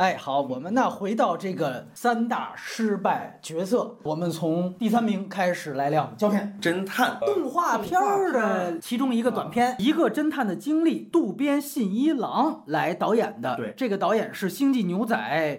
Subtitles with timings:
[0.00, 6.58] 哎，好，我们呢回到这个三大失败角色，我们从第三名开始来聊胶片。
[6.58, 13.54] 侦探动画片儿的其中一个短片，一个侦探的经历，渡边信一郎来导演的。
[13.56, 15.14] 对这个导演是《星际牛仔》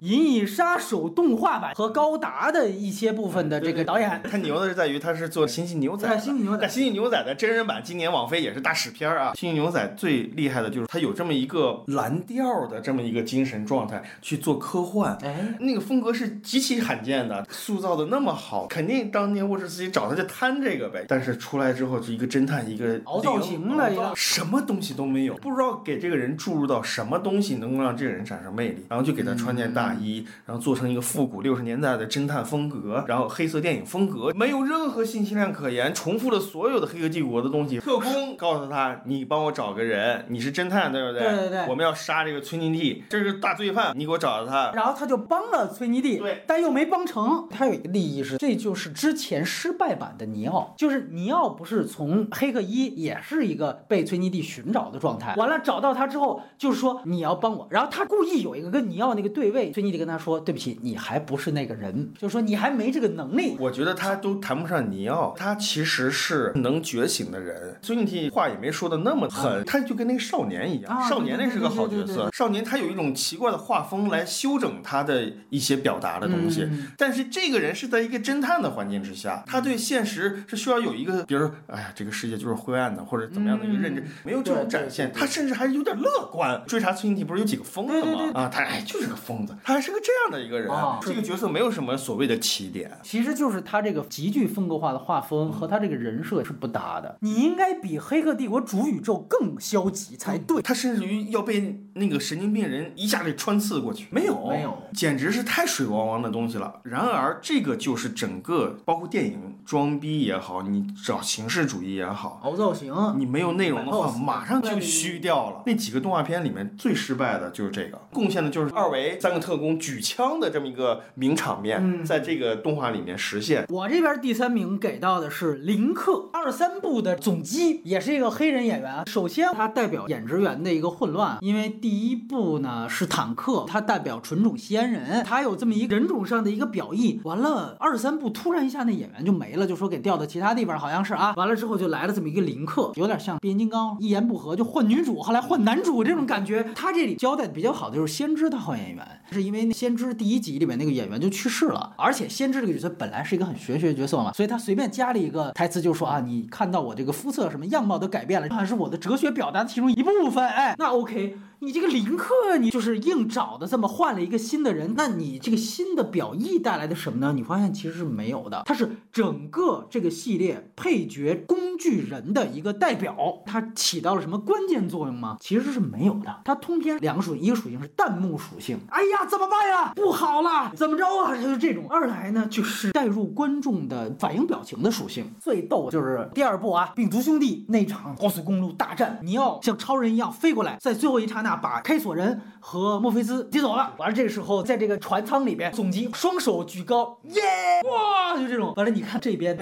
[0.07, 4.23] 《银翼杀手》动画版和高达的一些部分的这个导演。
[4.23, 9.33] 他牛的是在于他是做《星际牛仔》星际牛仔但《星际牛仔》的真人版今年网飞也是大屎片儿啊！
[9.39, 21.05] 《星际牛仔》最厉害的就是他有这么一个蓝调的这么一个精神状态去做科幻，哎，那个风格是极其罕见的，塑造的那么好，肯定当年沃什斯基找他就贪这个呗。
[21.07, 24.11] 但是出来之后是一个侦探，一个凹造型的一个。
[24.15, 37.79] 什么东西都没有，不知道给这个人注入到什么东西能够让这个人产生魅力，然后就给他穿件大衣，然后做成一个复古六十年代的侦探风格，然后黑色电影风格，没有任何信息量可言，重复了所有的黑客帝国的东西。
[37.79, 38.35] 特工。
[38.37, 41.21] 告诉他，你帮我找个人，你是侦探对不对？
[41.21, 41.67] 对对对。
[41.67, 44.71] 我们要杀这个崔宁蒂，这是大罪犯，你给我找到他。
[44.73, 47.47] 然后他就帮了崔妮蒂，对，但又没帮成。
[47.49, 63.57] 他有一个利益是，这就是之前失败版的尼奥，就是尼奥不是从黑客一也是一个被崔妮蒂寻找的状态，完了找到他之后，就是说你要帮我，然后他故意有一个跟尼奥那个对位，崔妮蒂跟他说，对不起，你还不是那个人，就是说你还没这个能力。
[63.59, 67.77] 我觉得他都谈不上尼奥，他其实是能觉醒的人。
[67.81, 72.29] 崔妮蒂话也没说的那么狠，他就跟那个少年一样，啊少年那是个好角色。
[72.31, 85.11] 少年他有一种奇怪的画风来修整他的一些表达的东西，嗯但是这个人是在一个侦探的环境之下，他对现实是需要有一个，比如说，哎呀，这个世界就是灰暗的，或者怎么样的一个认知，没有这种展现。
[85.13, 86.61] 他甚至还有点乐观。
[86.67, 88.31] 追查孙敬替不是有几个疯子对对对？
[88.31, 90.99] 吗啊，他哎就是个疯子，他还是个这样的一个人啊。
[91.01, 92.91] 这个角色没有什么所谓的起点。
[93.03, 97.17] 其实就是他这个极具风格化的画风和他这个人设是不搭的。
[97.21, 100.61] 你应该比《黑客帝国》主宇宙更消极才对。
[100.61, 106.79] 他甚至于要被那个神经病人一下给穿刺过去，没有，没有，简直是太水汪汪的东西了。
[106.83, 115.63] 然而，这个就是整个包括电影装逼也好，你找形式主义也好，凹造型，你没有内容的话，马上就虚掉了。
[115.65, 123.65] 那几个动画片里面最失败的就是这个，贡献的就是二维三个特工举枪的这么一个名场面，嗯在这个动画里面实现。
[123.69, 129.03] 我这边第三名给到的是林克，二三部的总机，也是一个黑人演员。
[129.07, 137.19] 首先，他代表演职员的一个混乱，因为第一部呢是坦克，他代表纯种西安人，他有这么一个人种上的一个表意。
[137.23, 141.33] 完了，二三部突然一下那演员就没了，就说给调到其他地方，好像是啊。
[141.35, 146.63] 完了之后就来了这么一个林克，有点像变形金刚，一言不合就换女主，后来换男主这种感觉。
[146.75, 160.47] 他这里交代的比较好的就是先知他换演员，是因为那先知第一集里面那个演员就去世了，而且先知这个角色本来是一个很玄学角色嘛，所以他随便加了一个台词，就说啊，你看到我这个肤色什么样貌都改变了，好像是我的哲学表达的其中一部分。
[160.47, 167.33] 哎，那 OK，你这个林克你就是硬找的这么换了一个新的人，那你这个新的表意带来的什么呢？
[167.35, 175.37] 你发现其实是没有的，它是整个这个系列配角工具人的一个代表，它起到了什么关键作用吗？
[175.39, 176.35] 其实是没有的。
[176.43, 179.93] 它通篇两个属性，一个属性是弹幕属性，哎呀怎么办呀？
[179.95, 181.37] 不好了，怎么着啊？
[181.37, 181.85] 就是这种。
[181.87, 185.31] 二来呢，就是带入观众的反应表情的属性。
[185.39, 193.93] 最逗就是第二部啊，病毒兄弟那场高速公路大战，你要像超人一样飞过来，在最后一刹那把开锁人和墨菲斯接走了。
[193.97, 197.41] 完了，这个时候在这个船舱里边，总机双手举高，耶，
[197.89, 198.73] 哇，就这种。
[198.75, 199.57] 完了，你看这边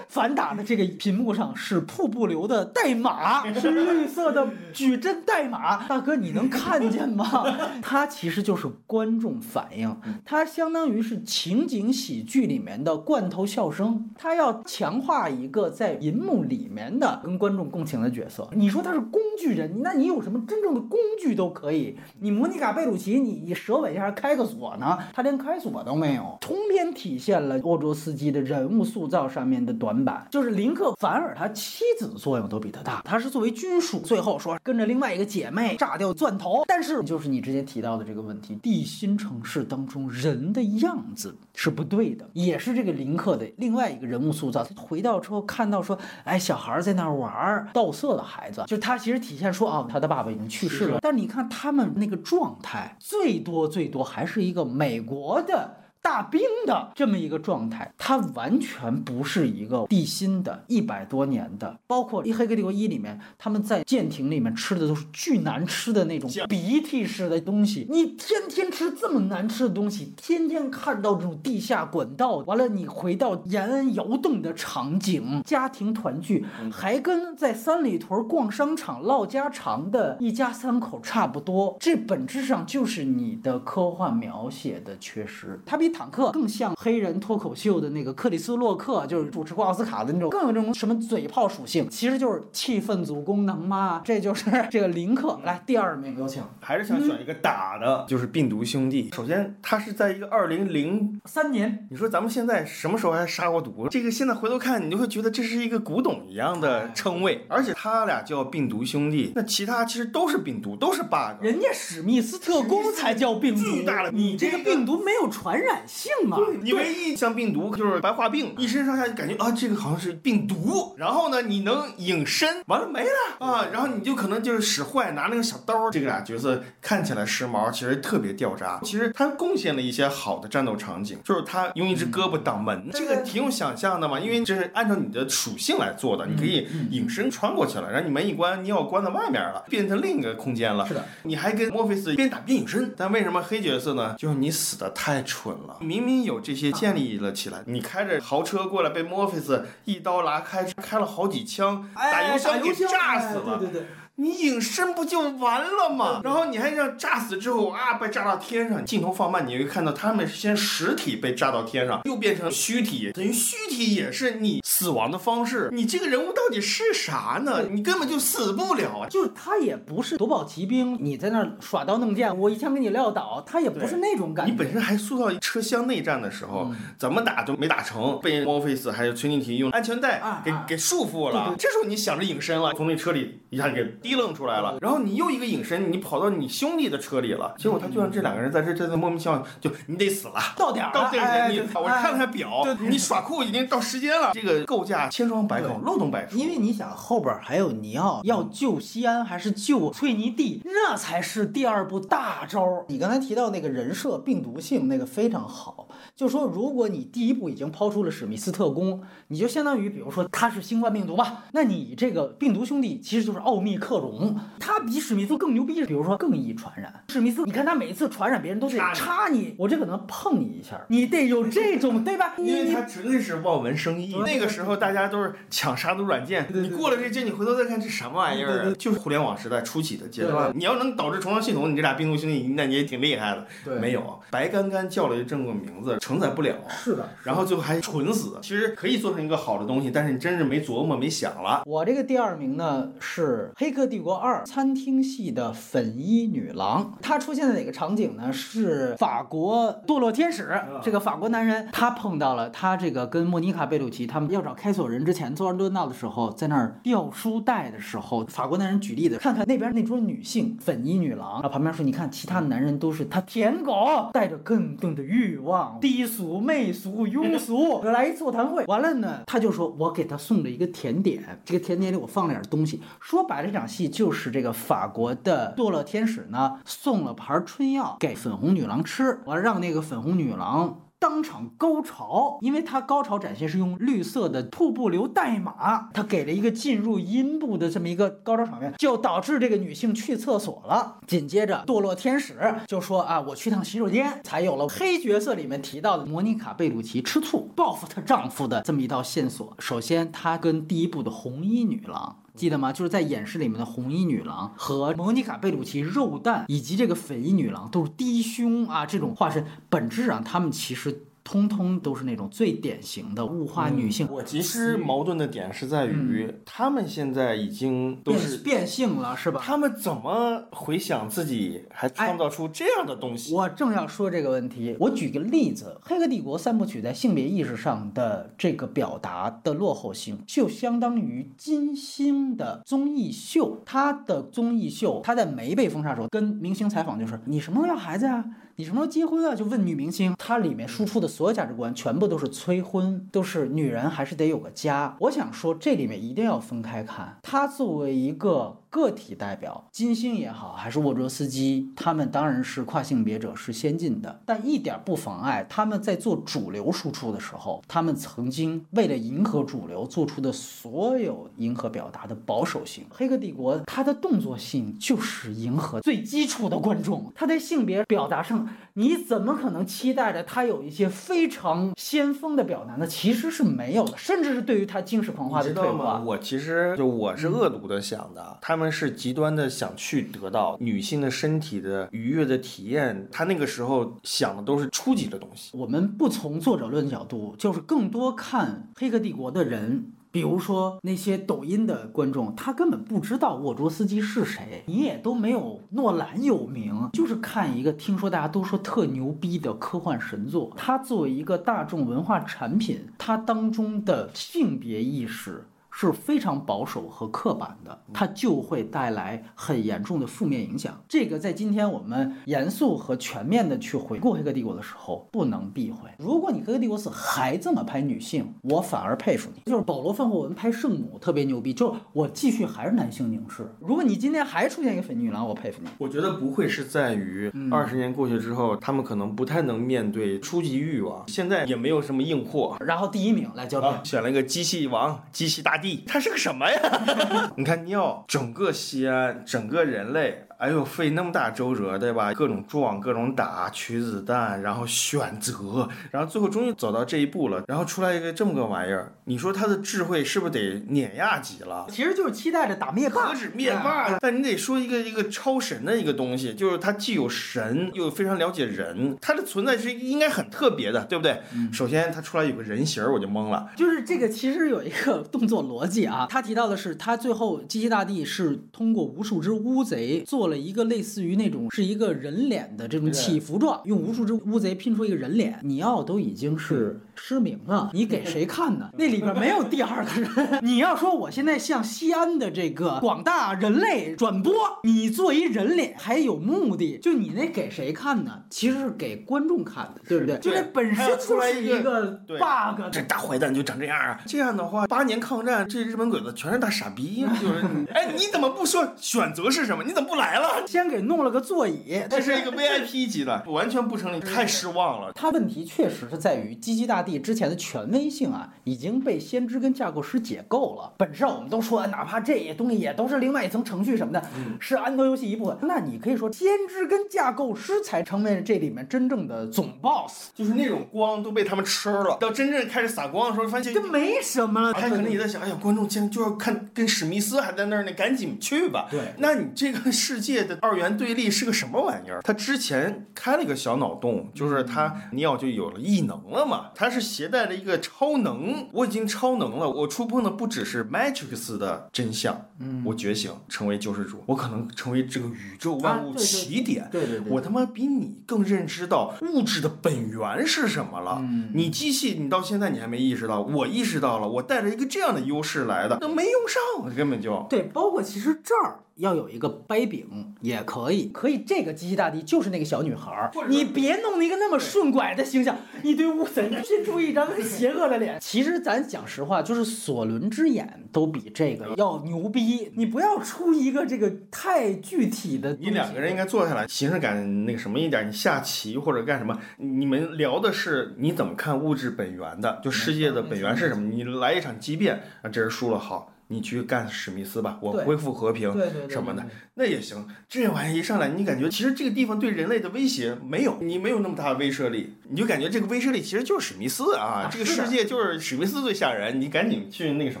[0.08, 5.86] 反打的这个屏幕上是瀑布流的代码，是绿色的矩阵代码。
[5.86, 7.44] 大哥，你能看见吗？
[7.82, 18.48] 它其实就是观众反应，它相当于是情景喜剧里面的罐头笑声，它要强化一个在银幕里面的跟观众共情的角色。
[18.52, 21.96] 你说他是工具人，那你有什么真正的工具都可以。
[22.20, 24.98] 你莫妮卡贝鲁奇，你你蛇尾下开个锁呢？
[25.12, 30.26] 他连开锁都没有，通篇体现了欧卓斯基的人物塑造上面的短板。
[30.30, 36.64] 就是林克反而他妻子作用都比他大，他是作为军属，最后说跟着另外一个姐妹炸掉钻头。
[36.66, 44.62] 但是就是你之前提到的这个问题，地心城市当中人的样子是不对的，也是这个林克的另外一个人物塑造。
[44.64, 51.00] 他回到之后看到说，哎，小孩在那玩儿，盗色的孩子，就他其实体现说啊，他的爸爸已经去世了。
[51.08, 55.87] 但你看他们那个状态，最多最多还是一个美国的。
[56.02, 61.78] 大冰的这么一个状态，它完全不是一个地心的、一百多年的。
[61.86, 67.86] 包括《一黑客帝国一》里面，他们在舰艇里面吃的都是巨难吃的那种鼻涕似的东西。
[67.90, 81.76] 你天天吃这么难吃的东西，天天看到这种地下管道，完了你回到延安窑洞的场景，家庭团聚，还跟在三里屯逛商场唠家常的一家三口差不多。
[81.80, 85.60] 这本质上就是你的科幻描写的缺失。
[85.66, 94.02] 它比坦克更像黑人脱口秀的那个克里斯洛克，就是主持过奥斯卡的那种，更有这种什么嘴炮属性，其实就是气氛组功能嘛。
[94.04, 95.40] 这就是这个林克。
[95.44, 96.42] 来，第二名有请。
[96.60, 99.10] 还是想选一个打的，就是病毒兄弟。
[99.14, 103.88] 首先，他是在一个二零零三年，你说咱们现在什么时候还杀过毒？
[103.88, 107.46] 这个现在回头看，你就会觉得这是一个古董一样的称谓。
[107.48, 111.40] 而且他俩叫病毒兄弟，那其他其实都是病毒，都是 bug。
[111.40, 116.38] 人家史密斯特工才叫病毒，巨大的你这个个病毒没有传染性啊。
[116.62, 120.94] 你唯一像病毒就是白化病，一身上下就感觉啊，这个好像是病毒。
[120.96, 123.66] 然后呢，你能隐身，完了没了啊。
[123.72, 125.90] 然后你就可能就是使坏，拿那个小刀。
[125.90, 128.80] 这个俩角色看起来时髦，其实特别掉渣。
[128.82, 134.18] 其实他贡献了一些好的战斗场景，就是他用一只胳膊挡门，这个挺有想象的嘛。
[134.18, 140.86] 因为这是按照你的属性来做的，你可以隐身穿过去了，然后你门一关，你要关在外面了，变成另一个空间了。
[140.86, 142.94] 是的，你还跟墨菲斯边打边隐身。
[142.96, 144.14] 但为什么黑角色呢？
[144.18, 153.58] 就是你死的太蠢了，明明有这些建立了起来，你开着豪车过来被墨菲斯一刀拉开，开了好几枪，打油箱给炸死了。
[153.58, 153.88] 对对对。
[154.20, 156.20] 你隐身不就完了吗？
[156.24, 158.84] 然后你还让炸死之后啊，被炸到天上。
[158.84, 165.68] 镜头放慢，你会看到他们先实体被炸到天上，又变成虚体，等于虚体也是你死亡的方式。
[165.70, 167.62] 你这个人物到底是啥呢？
[167.70, 169.08] 你根本就死不了啊！
[169.08, 174.50] 就是他也不是夺宝奇兵，你在那儿耍刀弄剑，我一枪给你撂倒，他也不是那种感觉。
[174.50, 181.54] 你本身还塑造车厢内战的时候，怎么打都没打成，被墨菲斯还有崔宁提用安全带给给束缚了。
[181.56, 196.38] 这时候你想着隐身了，从那车里一下给提楞出来了，然后你又一个隐身，你跑到你兄弟的车里了，结果他就让这两个人在这这莫名其妙就你得死了，到点儿到点儿儿你我看了看表，你耍酷已经到时间了，这个构架千疮百孔，漏洞百出。
[196.38, 202.86] 因为你想后边还有尼奥要救西安还是救翠尼蒂，那才是第二部大招。
[202.88, 214.36] 你刚才提到那个人设病毒性那个非常好，就说如果你第一部已经抛出了史密斯特工，你就相当于比如说他是新冠病毒吧，那你这个病毒兄弟其实就是奥密克戎。
[214.58, 216.92] 他比史密斯更牛逼，比如说更易传染。
[217.08, 222.34] 史密斯，你看他每一次传染别人都得插你，我这可能碰你一下，你得有这种对吧？
[222.38, 224.14] 因为他绝对是望文生义。
[224.24, 230.52] 那个时候大家都是抢杀毒软件，你过了这阶，你回头再看这什么玩意儿，就是互联网时代初期的阶段。
[230.54, 233.46] 你要能导致重装系统，你这俩病毒兄弟，那你也挺厉害的。
[233.64, 236.54] 对，没有，白干干叫了一这么个名字，承载不了。
[236.68, 238.38] 是的，然后最后还蠢死。
[238.42, 241.62] 其实可以做成一个好的东西，但是你真是没琢磨、没想了。
[241.66, 244.42] 我这个第二名呢是《黑客帝国二》。
[244.44, 248.32] 餐厅系的粉衣女郎，她出现在哪个场景呢？
[248.32, 250.48] 是法国堕落天使。
[250.82, 268.64] 这个法国男人，他碰到了他这个跟莫妮卡贝鲁奇他们要找开锁人之前，坐热闹的时候，在那儿掉书袋的时候，法国男人举例子，看看那边那桌女性粉衣女郎，啊，旁边说，你看其他的男人都是他舔狗，带着更多的欲望，低俗、媚俗、庸俗来座谈会。
[268.64, 272.80] 完了呢，他就说我给他送了一个甜点，这个甜点里我放了点东西。
[272.98, 274.38] 说白了，这场戏就是这。
[274.38, 290.98] 个法国的堕落天使呢，送了盘春药给粉红女郎吃，完让那个粉红女郎当场高潮，因为她高潮展现是用绿色的瀑布流代码，他给了一个进入阴部的这么一个高潮场面，就导致这个女性去厕所了。
[291.06, 292.36] 紧接着堕落天使
[292.66, 299.54] 就说啊，我去趟洗手间，才有了黑角色里面提到的莫妮卡贝鲁奇吃醋报复她丈夫的这么一道线索。
[299.60, 302.16] 首先，她跟第一部的红衣女郎。
[302.38, 302.72] 记得吗？
[302.72, 311.02] 就是在演示里面的红衣女郎和莫妮卡贝鲁奇肉蛋，以及这个粉衣女郎都是低胸啊，这种化身，本质上他们其实。
[311.28, 314.08] 通通都是那种最典型的物化女性。
[314.10, 319.38] 我其实矛盾的点是在于，他们现在已经都是变性了，是吧？
[319.44, 323.34] 他们怎么回想自己还创造出这样的东西？
[323.34, 324.74] 我正要说这个问题。
[324.80, 333.62] 我举个例子，《黑客帝国》三部曲在性别意识上的这个表达的落后性，就相当于金星的综艺秀。
[333.66, 338.24] 他的综艺秀，他在没被封杀的时候，跟明星采访就是：“你什么时候要孩子啊？”
[338.60, 339.36] 你什么时候结婚啊？
[339.36, 344.96] 就问女明星，它里面输出的所有价值观全部都是催婚，都是女人还是得有个家。
[344.98, 347.18] 我想说，这里面一定要分开看。
[347.22, 362.84] 她作为一个个体代表，金星也好，还是沃卓斯基，他们当然是跨性别者，是先进的，但一点不妨碍他们在做主流输出的时候，他们曾经为了迎合主流做出的所有迎合表达的保守性。
[362.90, 368.48] 黑客帝国它的动作性就是迎合最基础的观众，它在性别表达上，
[368.78, 372.86] 你怎么可能期待着他有一些非常先锋的表达呢？
[372.86, 376.00] 其实是没有的，甚至是对于他精神文化的退化。
[376.06, 385.50] 我其实就我是恶毒的想的，他们是极端的想去得到女性的身体的愉悦的体验，他那个时候想的都是初级的东西。
[385.58, 389.90] 我们不从作者论角度，就是更多看《黑客帝国》的人。
[390.10, 400.50] 比如说那些抖音的观众，他根本不知道沃卓斯基是谁，你也都没有诺兰有名，就是看一个听说大家都说特牛逼的科幻神作。
[400.56, 405.44] 它作为一个大众文化产品，它当中的性别意识。
[405.80, 410.82] 是非常保守和刻板的，它就会带来很严重的负面影响。
[410.88, 415.88] 这个在今天我们严肃和全面的去回顾《黑客帝国》的时候不能避讳。
[415.96, 419.42] 如果你《黑客帝国四》还这么拍女性，我反而佩服你。
[419.48, 423.48] 就是保罗·范霍文拍圣母特别牛逼，就是我继续还是男性凝视。
[423.60, 425.68] 如果你今天还出现一个粉女郎，我佩服你。
[425.78, 432.56] 我觉得不会是在于二十年过去之后，他们可能不太能面对初级欲望，现在也没有什么硬货。
[432.58, 435.67] 然后第一名来交片，选了一个机器王，机器大帝。
[435.76, 436.60] 他是个什么呀？
[437.36, 440.27] 你看尿，整个西安，整个人类。
[440.38, 442.14] 哎呦，费那么大周折，对吧？
[442.14, 451.66] 各种撞，各种打，取子弹，然后选择，然后最后终于走到这一步了，然后出来一个这么个玩意儿，你说他的智慧是不是得碾压级了？
[451.68, 453.98] 其实就是期待着打灭霸，何止灭霸？
[453.98, 461.20] 但你得说一个一个超神的一个东西，就是他既有神，又非常了解人，他的存在是应该很特别的，对不对？
[461.52, 463.50] 首先他出来有个人形，我就懵了。
[463.56, 470.27] 就是这个其实有一个动作逻辑啊，他提到的是他最后机器大帝是通过无数只乌贼做。
[470.28, 475.40] 了一个类似于那种是一个人脸的这种起伏状，用无数只乌贼拼出一个人脸。
[475.42, 478.70] 你要都已经是失明啊，你给谁看呢？
[478.76, 480.40] 那里边没有第二个人。
[480.42, 488.22] 你要说我现在向西安的这个广大人类转播，你做一人脸还有目的，就你那给谁看呢？
[488.28, 490.18] 其实是给观众看的，对不对？
[490.18, 492.62] 就这本身就是一个 bug。
[492.72, 494.00] 这大坏蛋就长这样啊！
[494.06, 497.06] 这样的话，八年抗战，这日本鬼子全是大傻逼。
[497.22, 499.62] 就是哎，你怎么不说选择是什么？
[499.64, 500.46] 你怎么不来了？
[500.46, 504.92] 先给弄了个座椅，这是一个 VIP 级的，完全不成立，太失望了。
[504.94, 510.72] 他问题确实是在于鸡鸡大帝之前的权威性啊，已经被先知跟架构师解构了。
[510.76, 514.02] 本质上我们都说，哪怕这些东西也都是另外一层程序什么的，
[514.40, 515.36] 是安卓游戏一部分。
[515.42, 521.96] 那你可以说，先知跟架构师才成为这里面真正的总 boss，就是那种光都被他们吃了。
[522.00, 524.52] 到真正开始撒光的时候，发现这没什么了。
[524.52, 528.66] 他可能也在想，哎呀，观众竟然就要看跟史密斯还在那儿呢，赶紧去吧。
[528.68, 530.08] 对，那你这个世界。
[530.08, 532.00] 界的二元对立是个什么玩意儿？
[532.02, 536.46] 他之前开了一个小脑洞，就是他尼奥就有了异能了嘛。
[536.54, 546.68] 他是携带了一个超能，我已经超能了，我触碰的不只是 Matrix 的真相，嗯，我觉醒成为救世主，我可能成为这个宇宙万物起点。
[546.70, 550.98] 对对对，我他妈比你更认知到物质的本源是什么了。
[551.00, 557.42] 嗯你机器，你到现在你还没意识到，我意识到了，我带着一个这样的优势来的，那没用上，根本就对。
[557.52, 558.60] 包括其实这儿。
[558.78, 567.98] 要有一个掰饼也可以，可以这个机器大帝就是那个小女孩儿，你别弄一个那么顺拐的形象，一堆乌贼拼出一张邪恶的脸。
[568.00, 572.52] 其实咱讲实话，就是索伦之眼都比这个要牛逼。
[572.56, 575.36] 你不要出一个这个太具体的。
[575.40, 583.68] 你两个人应该坐下来，形式感那个什么一点，你下棋或者干什么，你们聊的是你怎么看物质本源的，就世界的本源是什么？
[583.68, 585.92] 你来一场激辩啊，这人输了好。
[586.08, 588.34] 你去干史密斯吧，我恢复和平
[588.68, 589.86] 什么的，那也行。
[590.08, 600.00] 这玩意一上来，你感觉其实这个地方对人类的威胁没有，你没有那么大的威慑力，你就感觉这个威慑力其实就是史密斯啊，这个世界就是史密斯最吓人，你赶紧去那个什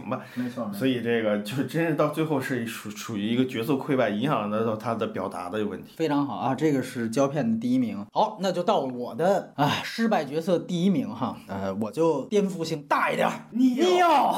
[0.00, 0.24] 么吧。
[0.34, 0.70] 没错。
[0.72, 5.92] 所以这个就真是到最后是属属于一个角色溃败，影响到他的表达的问题。
[5.96, 8.02] 非常好啊，这个是胶片的第一名。
[8.14, 14.32] 好，那就到我的啊失败角色第一名哈，呃，我就颠覆性大一点，你要，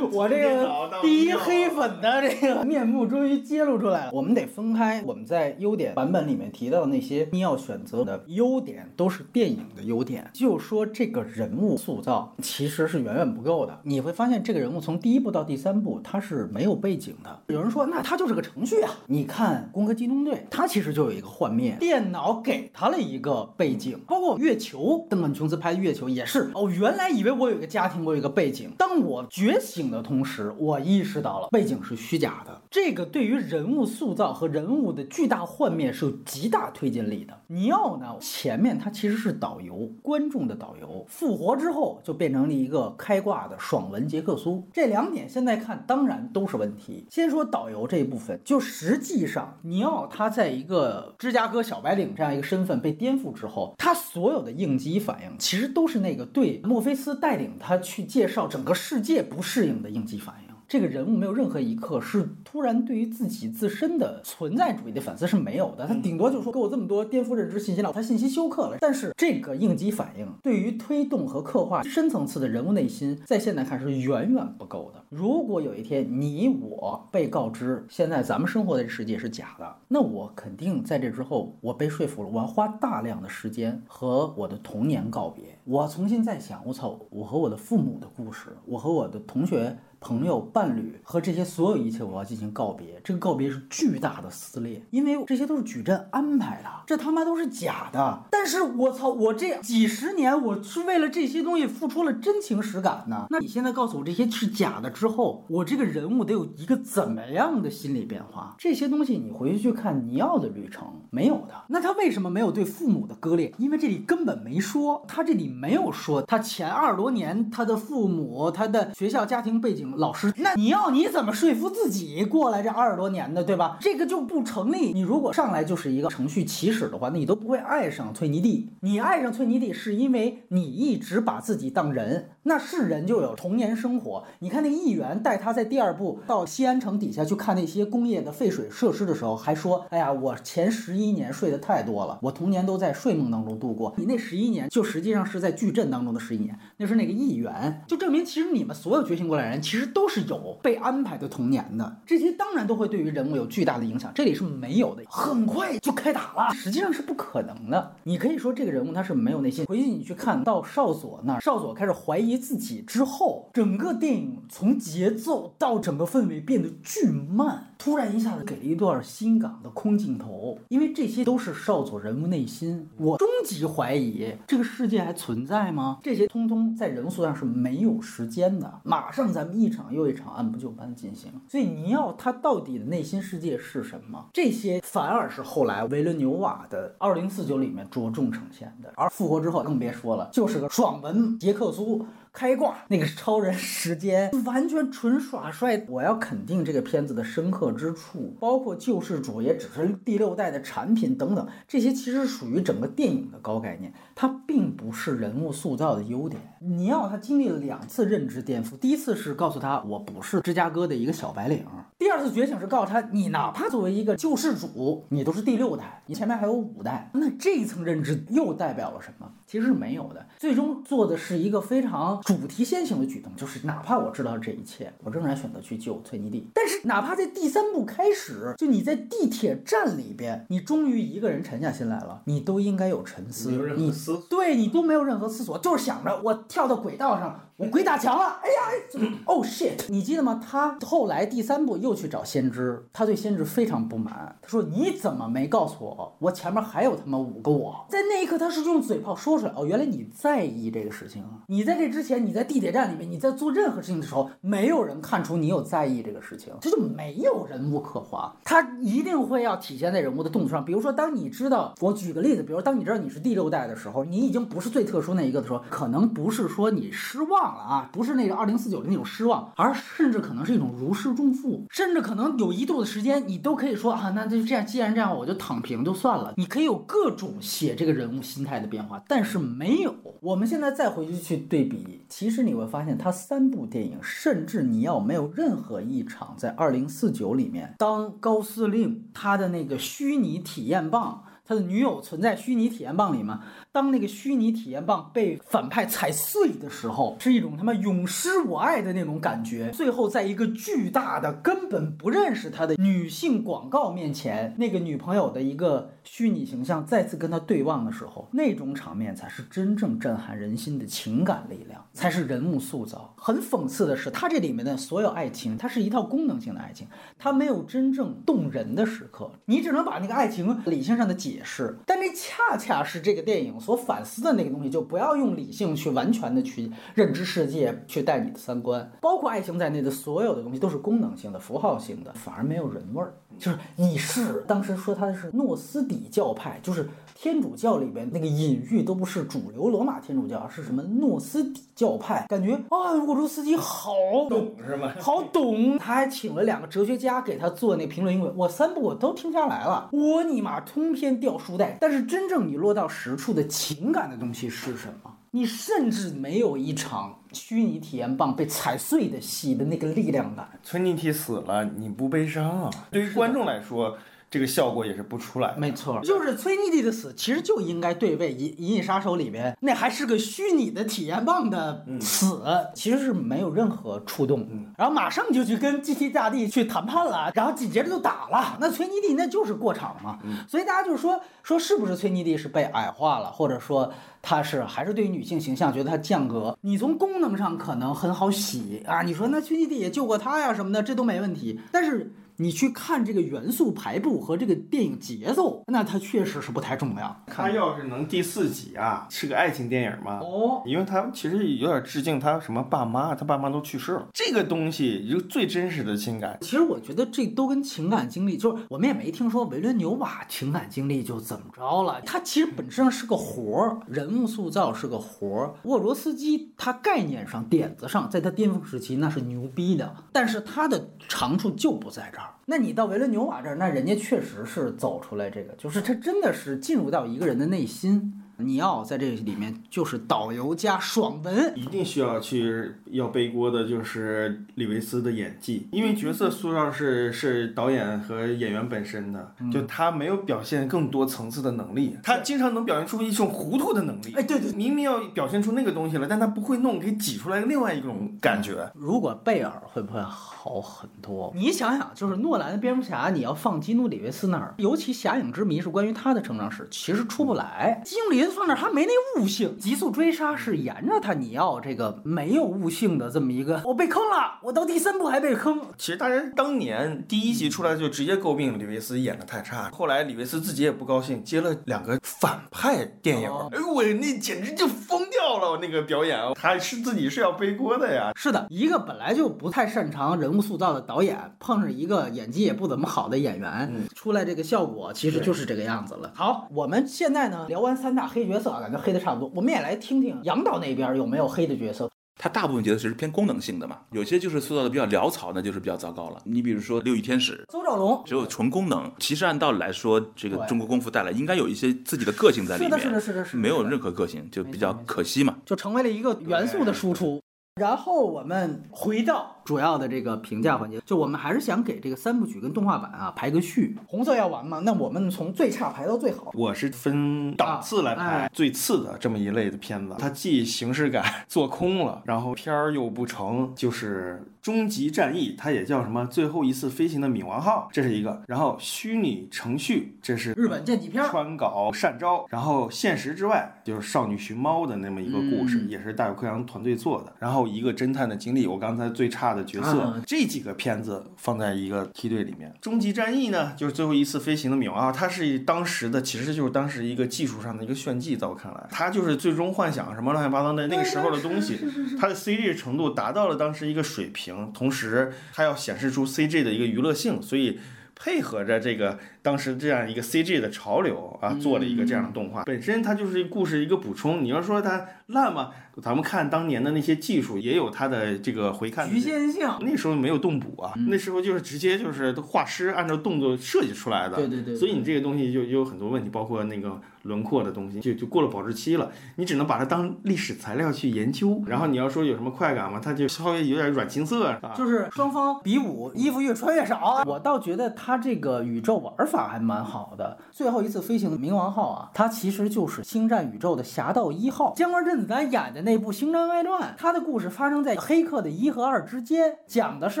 [0.10, 0.23] 我。
[0.24, 4.10] 我这个第一黑粉的这个 面目终于揭露出来了。
[4.10, 10.30] 我们得分开，我们在优点版本里面提到的那些你要选择的优点，都是电影的优点。
[10.32, 13.78] 就说这个人物塑造其实是远远不够的。
[13.82, 17.40] 你会发现这个人物从第一部到第三部他是没有背景的。
[17.48, 18.90] 有人说那他就是个程序啊。
[19.08, 24.00] 你看《攻壳机动队》，他其实就有一个幻灭，电脑给他了一个背景。
[24.06, 28.70] 包括月球，邓肯琼斯拍的月球也是哦，原来以为我有一个家庭，我有一个背景。
[28.78, 32.62] 当我觉醒的同同时，我意识到了背景是虚假的。
[32.70, 37.36] 这个对于人物塑造和人物的巨大幻灭是有极大推进力的。
[37.48, 44.64] 尼奥呢，前面他其实是导游，观众的导游，复活之后就变成了一个开挂的爽文杰克苏。
[44.72, 47.04] 这两点现在看当然都是问题。
[47.10, 60.54] 先说导游这一部分，就实际上尼奥他在一个芝加哥小白领这样一个身份被颠覆之后，他所有的应激反应其实都是那个对墨菲斯带领他去介绍整个世界不适应的应应激反应。
[60.66, 68.78] 这个人物没有任何一刻是突然对于自己自身的存在主义的反思是没有的，他顶多就是说给我这么多颠覆认知信息了，他信息休克了。
[68.80, 75.04] 但是这个应激反应对于推动和刻画深层次的人物内心，在现在看是远远不够的。
[75.10, 89.76] 如果有一天你我被告知现在咱们生活的这世界是假的，那我肯定在这之后我被说服了，我要花大量的时间和我的童年告别，我重新再想，我操，我和我的父母的故事，我和我的同学。
[90.04, 93.00] 朋友、伴侣和这些所有一切，我要进行告别。
[93.02, 98.22] 这个告别是巨大的撕裂，因为这些都是矩阵安排的，这他妈都是假的。
[98.30, 103.24] 但是我操，我这几十年，我是为了这些东西付出了真情实感呢。
[103.30, 108.54] 那你现在告诉我这些是假的之后，我这个人物得有一个怎么样的心理变化？
[108.58, 111.54] 这些东西你回去去看尼奥的旅程没有的。
[111.68, 113.54] 那他为什么没有对父母的割裂？
[113.56, 119.93] 因为这里根本没说，他这里没有说他前二十多年他的父母、他的学校家庭背景。
[119.96, 123.78] 老师，那你要你怎么说服自己过来这二十多年的，对吧？
[123.80, 124.92] 这个就不成立。
[124.92, 128.70] 你如果上来就是一个程序起始的话，那你都不会爱上崔尼蒂。
[128.80, 132.30] 你爱上崔尼蒂是因为你一直把自己当人。
[132.46, 134.22] 那是人就有童年生活。
[134.40, 151.96] 你看那议员带他在第二部到西安城底下去看那些工业的废水设施的时候，还说：“哎呀，我前十一年睡得太多了，我童年都在睡梦当中度过。”你那十一年就实际上是在矩阵当中的十一年，那是那个议员，就证明其实你们所有觉醒过来人其实都是有被安排的童年的。
[152.04, 155.02] 这些当然都会对于人物有巨大的影响，这里是没有的。
[155.08, 157.92] 很快就开打了，实际上是不可能的。
[158.02, 159.64] 你可以说这个人物他是没有内心。
[159.64, 162.33] 回去你去看到哨所那儿，少佐开始怀疑。
[162.38, 167.70] 自己之后，整个电影从节奏到整个氛围变得巨慢。
[167.76, 172.88] 突然一下子给了一段新港的空镜头，因为这些都是少佐人物内心。
[172.96, 175.98] 我终极怀疑这个世界还存在吗？
[176.02, 181.30] 这些通通在人物塑造上是没有时间的，马上咱们一场又一场按部就班进行。
[181.46, 184.24] 所以尼奥他到底的内心世界是什么？
[184.32, 192.06] 这些反而是后来维伦纽瓦的二零四九里面着重呈现的，而复活之后更别说了，就是个爽文杰克苏。
[192.34, 206.42] 开挂那个是超人时间完全纯耍帅，我要肯定这个片子的深刻之处，包括救世主也只是第六代的产品等等，这些其实属于整个电影的高概念，它并不是人物塑造的优点。
[206.66, 211.62] 尼奥他经历了两次认知颠覆，第一次是告诉他我不是芝加哥的一个小白领，
[211.98, 219.30] 第二次觉醒是告诉他你哪怕作为一个救世主，你都是第六代，你前面还有五代，那这一层认知又代表了什么？
[219.46, 226.48] 其实是没有的，最终做的是一个非常主题先行的举动，就是哪怕我知道这一切，我仍然选择去救崔妮蒂。
[226.54, 233.92] 但是哪怕在第三部开始，就你在地铁站里边，你终于一个人沉下心来了，你都应该有沉思，你
[234.30, 237.40] 对你都没有任何思索，就是想着我跳到轨道上。
[237.56, 238.40] 我鬼打墙了！
[238.42, 239.78] 哎呀，哦 shit！
[239.88, 240.40] 你记得吗？
[240.44, 244.36] 他后来第三部又去找先知，他对先知非常不满。
[244.42, 246.16] 他说：“你怎么没告诉我？
[246.18, 249.52] 我前面还有他妈五个我。”在那一刻，他是用嘴炮说出来。
[249.54, 251.46] 哦，原来你在意这个事情啊！
[251.46, 258.34] 你在这之前，你在地铁站里面，你在做任何事情的时候，没有人看出你有在意这个事情，这就没有人物刻画。
[258.42, 260.64] 他一定会要体现在人物的动作上。
[260.64, 267.43] 比如说，当你知道，我举个例子，比如当你知道你是第六代的时候，你已经不是最特殊那一个的时候，可能不是说你失望。
[267.52, 276.32] 了啊，不是那个二零四九的那种失望，而甚至可能是一种如释重负，甚至可能有一度的时间，你都可以说啊，那就这样，既然这样，我就躺平就算了。
[276.36, 279.94] 你可以有各种写这个人物心态的变化，但是没有。
[280.20, 291.23] 我们现在再回去去对比，其实你会发现，他三部电影，甚至你要没有任何一场在二零四九里面，当高司令他的那个虚拟体验棒。
[291.46, 293.44] 他的女友存在虚拟体验棒里吗？
[293.70, 299.70] 当那个虚拟体验棒被反派踩碎的时候，是一种他妈永失我爱的那种感觉。
[299.72, 313.12] 最后，在一个巨大的根本不认识他的女性广告面前，那个女朋友的一个虚拟形象再次跟他对望的时候，那种场面才是真正震撼人心的情感力量，才是人物塑造。
[313.18, 316.86] 很讽刺的是，他这里面的所有爱情，它是一套功能性的爱情，
[317.18, 319.30] 它没有真正动人的时刻。
[319.46, 321.33] 你只能把那个爱情理性上的解。
[321.34, 333.14] 解释，但这恰恰是这个电影所反思的那个东西，就不要用理性去完全的去认知世界，去带你的三观，包括爱情在内的所有的东西都是功能性的、符号性的，反而没有人味儿。
[333.36, 343.94] 就是你是当时说他是诺斯底教派，就是天主教里边那个隐喻都不是主流罗马天主教，而是什么诺斯底教派，感觉啊，沃卓斯基好
[344.28, 344.92] 懂是吗？
[345.00, 351.78] 好懂，他还请了两个哲学家给他做那评论英文，我三部我都听下来了，我尼玛通篇掉书袋。
[351.80, 355.14] 但是真正你落到实处的情感的东西是什么？
[355.30, 360.48] 你甚至没有一场虚拟体验棒被踩碎的戏的那个力量感。
[360.64, 362.70] 崔妮蒂死了，你不悲伤啊？
[362.90, 363.96] 对于观众来说。
[364.34, 372.42] 这个效果也是不出来，没错，就是崔妮蒂的死，其实就应该对位《银银翼杀手》里边那还是个虚拟的体验棒的死，
[372.74, 374.44] 其实是没有任何触动，
[374.76, 380.18] 然后马上就去跟 GT 大帝去谈判了，然后紧接着就打了，那崔妮蒂那就是过场嘛，
[380.48, 383.88] 所以大家就是说说是不是崔妮蒂是被矮化了，或者说
[384.20, 386.58] 她是还是对于女性形象觉得她降格？
[386.62, 392.12] 你从功能上可能很好洗啊，你说那崔妮蒂也救过他呀什么的，这都没问题，但是。
[392.36, 397.24] 你去看这个元素排布和这个电影节奏，那它确实是不太重要。
[397.26, 400.18] 它要是能第四集啊，是个爱情电影嘛？
[400.18, 404.08] 哦，因为它其实有点致敬他什么爸妈，他爸妈都去世了。
[404.12, 406.36] 这个东西就最真实的情感。
[406.40, 412.00] 其实我觉得这都跟情感经历，就是我们也没听说维伦纽瓦情感经历就怎么着了。
[412.02, 415.54] 他其实本质上是个活儿，人物塑造是个活儿。
[415.62, 422.23] 沃罗斯基他概念上、点子上，在他巅峰时期那是牛逼的，但是他的长处就不在这儿。
[422.46, 428.22] 那你到维伦纽瓦这儿，那人家确实是走出来这个，就是他真的是进入到一个人的内心。
[428.38, 444.12] 尼奥在这里面就是导游加爽文，一定需要去要背锅的就是李维斯的演技，因为角色塑造是是导演和演员本身的，就他没有表现更多层次的能力，他经常能表现出一种糊涂的能力。
[444.16, 448.68] 哎，对对，明明要表现出那个东西了，但他不会弄，给挤出来另外一种感觉。
[448.74, 451.32] 如果贝尔会不会好很多？
[451.36, 457.80] 你想想，就是诺兰的蝙蝠侠，你要放基努里维斯那儿，尤其《侠影之谜》是关于他的成长史，其实出不来。
[457.84, 458.23] 基努里。
[458.30, 465.60] 放那他没那悟性，极速追杀是沿着他，你要这个没有悟性的这么一个，我被坑了，我到第三部还被坑。
[465.76, 478.12] 其实大家当年第一集出来就直接诟病李维斯演的太差，后来李维斯自己也不高兴，接了两个反派电影，哎呦喂那简直就疯掉了，那个表演，他是自己是要背锅的呀。
[478.14, 486.12] 是的，一个本来就不太擅长人物塑造的导演，碰上一个演技也不怎么好的演员，出来这个效果其实就是这个样子了。
[486.14, 488.04] 好，我们现在呢聊完三大。
[488.14, 491.90] 黑角色啊感觉黑的差不多，我们也来听听杨导那边有没有黑的角色。
[492.16, 496.22] 他大部分角色其实偏功能性的嘛，有些就是塑造的比较潦草，那就是比较糟糕了。
[496.24, 498.90] 你比如说六翼天使，邹兆龙，只有纯功能。
[499.00, 507.20] 其实按道理来说，这个中国功夫带来应该有一些自己的个性在里面，是的，是的，是的，是没有任何个性，就比较可惜嘛，就成为了一个元素的输出。
[507.60, 509.42] 然后我们回到。
[509.44, 513.76] 主要的这个评价环节，就我们还是想给这个三部曲跟动画版啊排个序。
[513.86, 514.60] 红色要完吗？
[514.64, 516.30] 那我们从最差排到最好。
[516.34, 526.06] 我是分档次来排，最次的这么一类的片子，它既形式感 做空了，然后片儿又不成，就是《终极战役》，它也叫什么？
[526.06, 528.22] 最后一次飞行的冥王号，这是一个。
[528.26, 532.24] 然后虚拟程序，这是日本剑戟片，川稿善招。
[532.30, 537.12] 然后现实之外，就是少女寻猫的那么一个故事，也是大有克洋团队做的。
[537.18, 539.33] 然后一个侦探的经历，我刚才最差。
[539.34, 551.58] 的角色，这几个片子放在一个梯队里面，《终极战役》呢，就是最后一次飞行的冥王，它是当时的，其实就是当时一个技术上的一个炫技，在我看来，它就是最终幻想什么乱七八糟的那个时候的东西，
[551.98, 557.58] 它的 CG 程度达到了当时一个水平，同时它要显示出 CG 的一个娱乐性，所以
[557.94, 558.98] 配合着这个。
[559.24, 564.22] 当时这样一个 CG 的潮流啊，做了一个这样的动画，本身它就是故事一个补充。
[564.22, 565.50] 你要说它烂吗？
[565.82, 569.48] 咱们看当年的那些技术，也有它的这个回看局限性。
[569.62, 574.16] 那时候没有动捕啊，那时候就是直接就是画师按照动作设计出来的。
[574.16, 574.54] 对对对。
[574.54, 578.92] 所以你这个东西就有很多问题，包括那个轮廓的东西，就就过了保质期了。
[579.16, 581.42] 你只能把它当历史材料去研究。
[581.46, 582.78] 然后你要说有什么快感嘛？
[582.78, 587.02] 它就稍微有点软青涩，就是双方比武，衣服越穿越少。
[587.04, 589.14] 我倒觉得它这个宇宙玩法。
[589.14, 590.18] 法还蛮好的。
[590.32, 594.52] 最后一次飞行的冥王号啊，它其实就是星战宇宙的侠盗一号。
[594.56, 600.00] 江官甄子丹演的那部《星战外传》，他的故事发生在黑客的一和二之间，讲的是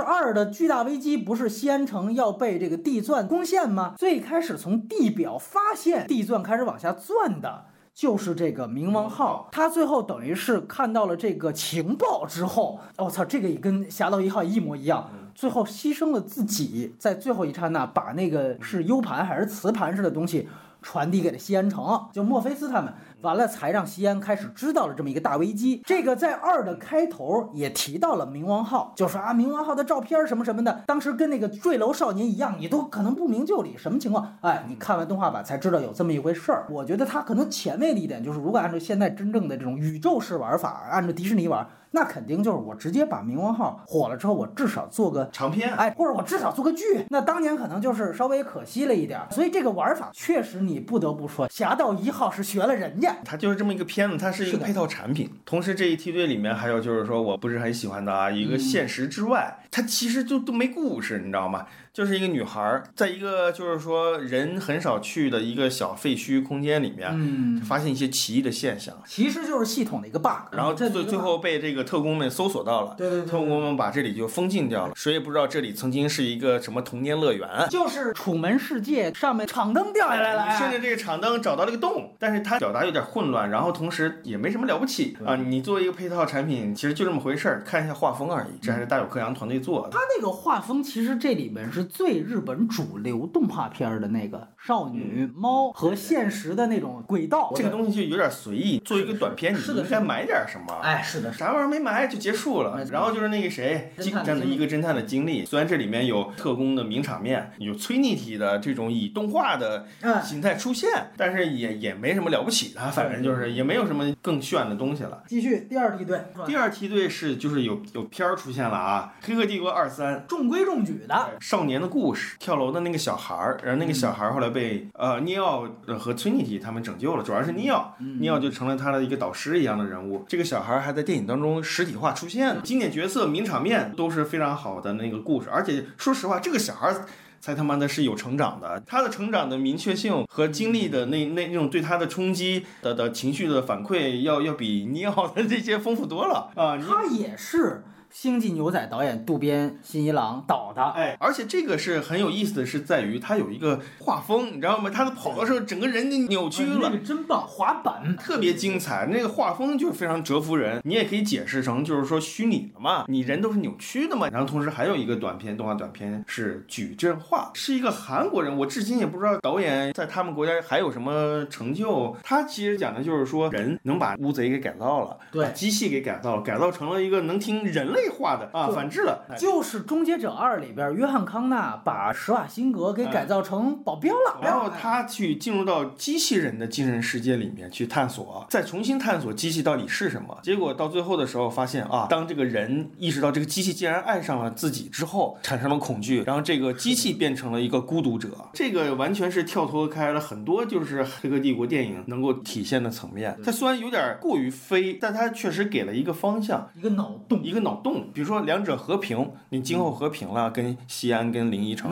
[0.00, 3.94] 二的巨大危机，不是西安城要被这个地钻攻陷吗？
[3.98, 9.48] 最开始从地表发现地钻开始往下钻的，就是这个冥王号。
[9.50, 15.10] 他最后等于是看到了这个情报之后，我操，这个也跟侠盗一号一模一样。
[15.34, 20.48] 最后牺牲了自己，在最后一刹那把那个是 U 盘还是磁盘式的东西
[20.80, 22.94] 传递给了西安城，就墨菲斯他们。
[23.22, 25.82] 完了，才让西安开始知道了这么一个大危机。
[25.84, 34.36] 这个在二的开头也提到了冥王号，就说啊，冥王号的照片什么什么的，当时跟那个坠楼少年一样，你都可能不明就里，什么情况？
[34.42, 36.66] 哎，你看完动画版才知道有这么一回事儿。
[36.70, 41.66] 我觉得他可能前卫的一点就是，如果按照现在真正的这种宇宙式玩法，按照迪士尼玩。
[41.96, 47.06] 那肯定就是我直接把冥王号火了之后，我至少做个长篇，哎，或者我至少做个剧。
[47.08, 53.13] 那当年可能就是稍微可惜了一点，所以这个玩法确实你不得不说，侠盗一号是学了人家。
[53.24, 55.30] 它就是这么一个片子，它是一个配套产品。
[55.44, 61.66] 同时这一梯队里面还有就是说我不是很喜欢的啊，一个现实之外，它其实就都没故事，你知道吗？
[61.94, 92.64] 就是一个女孩儿，在一个就是说人很少去的一个小废墟空间里面，嗯，发现一些奇异的现象，其实就是系统的一个 bug，然后最最后被这个特工们搜索到了，对对对，特工们把这里就封禁掉了，谁也不知道这里曾经是一个什么童年乐园，就是楚门世界上面场灯掉下来了，顺着这个场灯找到了一个洞，但是它表达有点混乱，然后同时也没什么了不起啊，你作为一个配套产品，其实就这么回事儿，看一下画风而已，这还是大有克洋团队做的，他那个画风其实这里面是最日本。
[92.68, 98.78] 主流动画片的那个少女猫和现实的那种轨道，这个东西就有点随意。
[98.78, 100.74] 做一个短片，你应该买点什么？
[100.82, 102.84] 哎，是的，啥玩意儿没买就结束了。
[102.90, 105.44] 然后就是那个谁，这样的一个侦探的经历。
[105.44, 109.86] 虽然这里面有特工的名场面，有催逆体的这种以动画的
[110.22, 115.22] 形态出现，但是也也没什么了不起的，反正就是也没有什么更炫的东西了。
[115.26, 122.54] 继续第二梯队，第二梯队是就是有有片儿出现了啊，《黑客帝国二三》，中规中矩的少年的故事，跳。
[122.54, 130.24] 楼的那个小孩儿，然后那个小孩儿后来被呃尼奥和崔妮蒂他们拯救了，主要是尼奥，尼奥就成了他的一个导师一样的人物。
[130.28, 135.50] 这个小孩儿还在电影当中实体化出现，经典角色、名场面都是非常好的那个故事。
[135.50, 137.04] 而且说实话，这个小孩儿
[137.40, 146.78] 才他妈的是有成长的，他的成长的明确性和经历的那那那种对他的冲击的的情绪的反馈，要要比尼奥的这些丰富多了啊。
[146.78, 147.82] 他也是。
[148.14, 154.88] 星际牛仔导演渡边信一郎导的，哎，而且这个是很有意思的是在于他有一个画风，你知道吗？
[154.88, 160.80] 他的跑的时候整个人就扭曲了，那个真棒，滑板特别精彩，那个画风就非常折服人。
[160.84, 164.28] 你也可以解释成就是说虚拟的嘛，你人都是扭曲的嘛。
[164.30, 172.16] 然后同时还有一个短片动画短片是矩阵化，是一个韩国人，我至今也不知道导演在他们国家还有什么成就。
[172.22, 178.03] 他其实讲的就是说人能把乌贼给改造了，对，机器给改造了，改造成了一个能听人类。
[178.08, 190.38] 化的啊，反制了，就是《终结者二》里边，约翰康纳把施瓦辛格给改造成保镖了，然后他去进入到机器人的精神世界里面去探索，再重新探索机器到底是什么。
[190.42, 198.28] 结果到最后的时候，发现啊，当这个人意识到这个机器竟然爱上了自己之后，产生了恐惧，然后这个机器变成了一个孤独者。
[198.52, 203.36] 这个完全是跳脱开了很多就是《黑客帝国》电影能够体现的层面。
[203.44, 207.93] 它虽然有点过于飞，但它确实给了一个方向，一个脑洞，一个脑洞。
[208.12, 211.90] 比如说两者和平，你今后和平了，跟西安跟临沂城，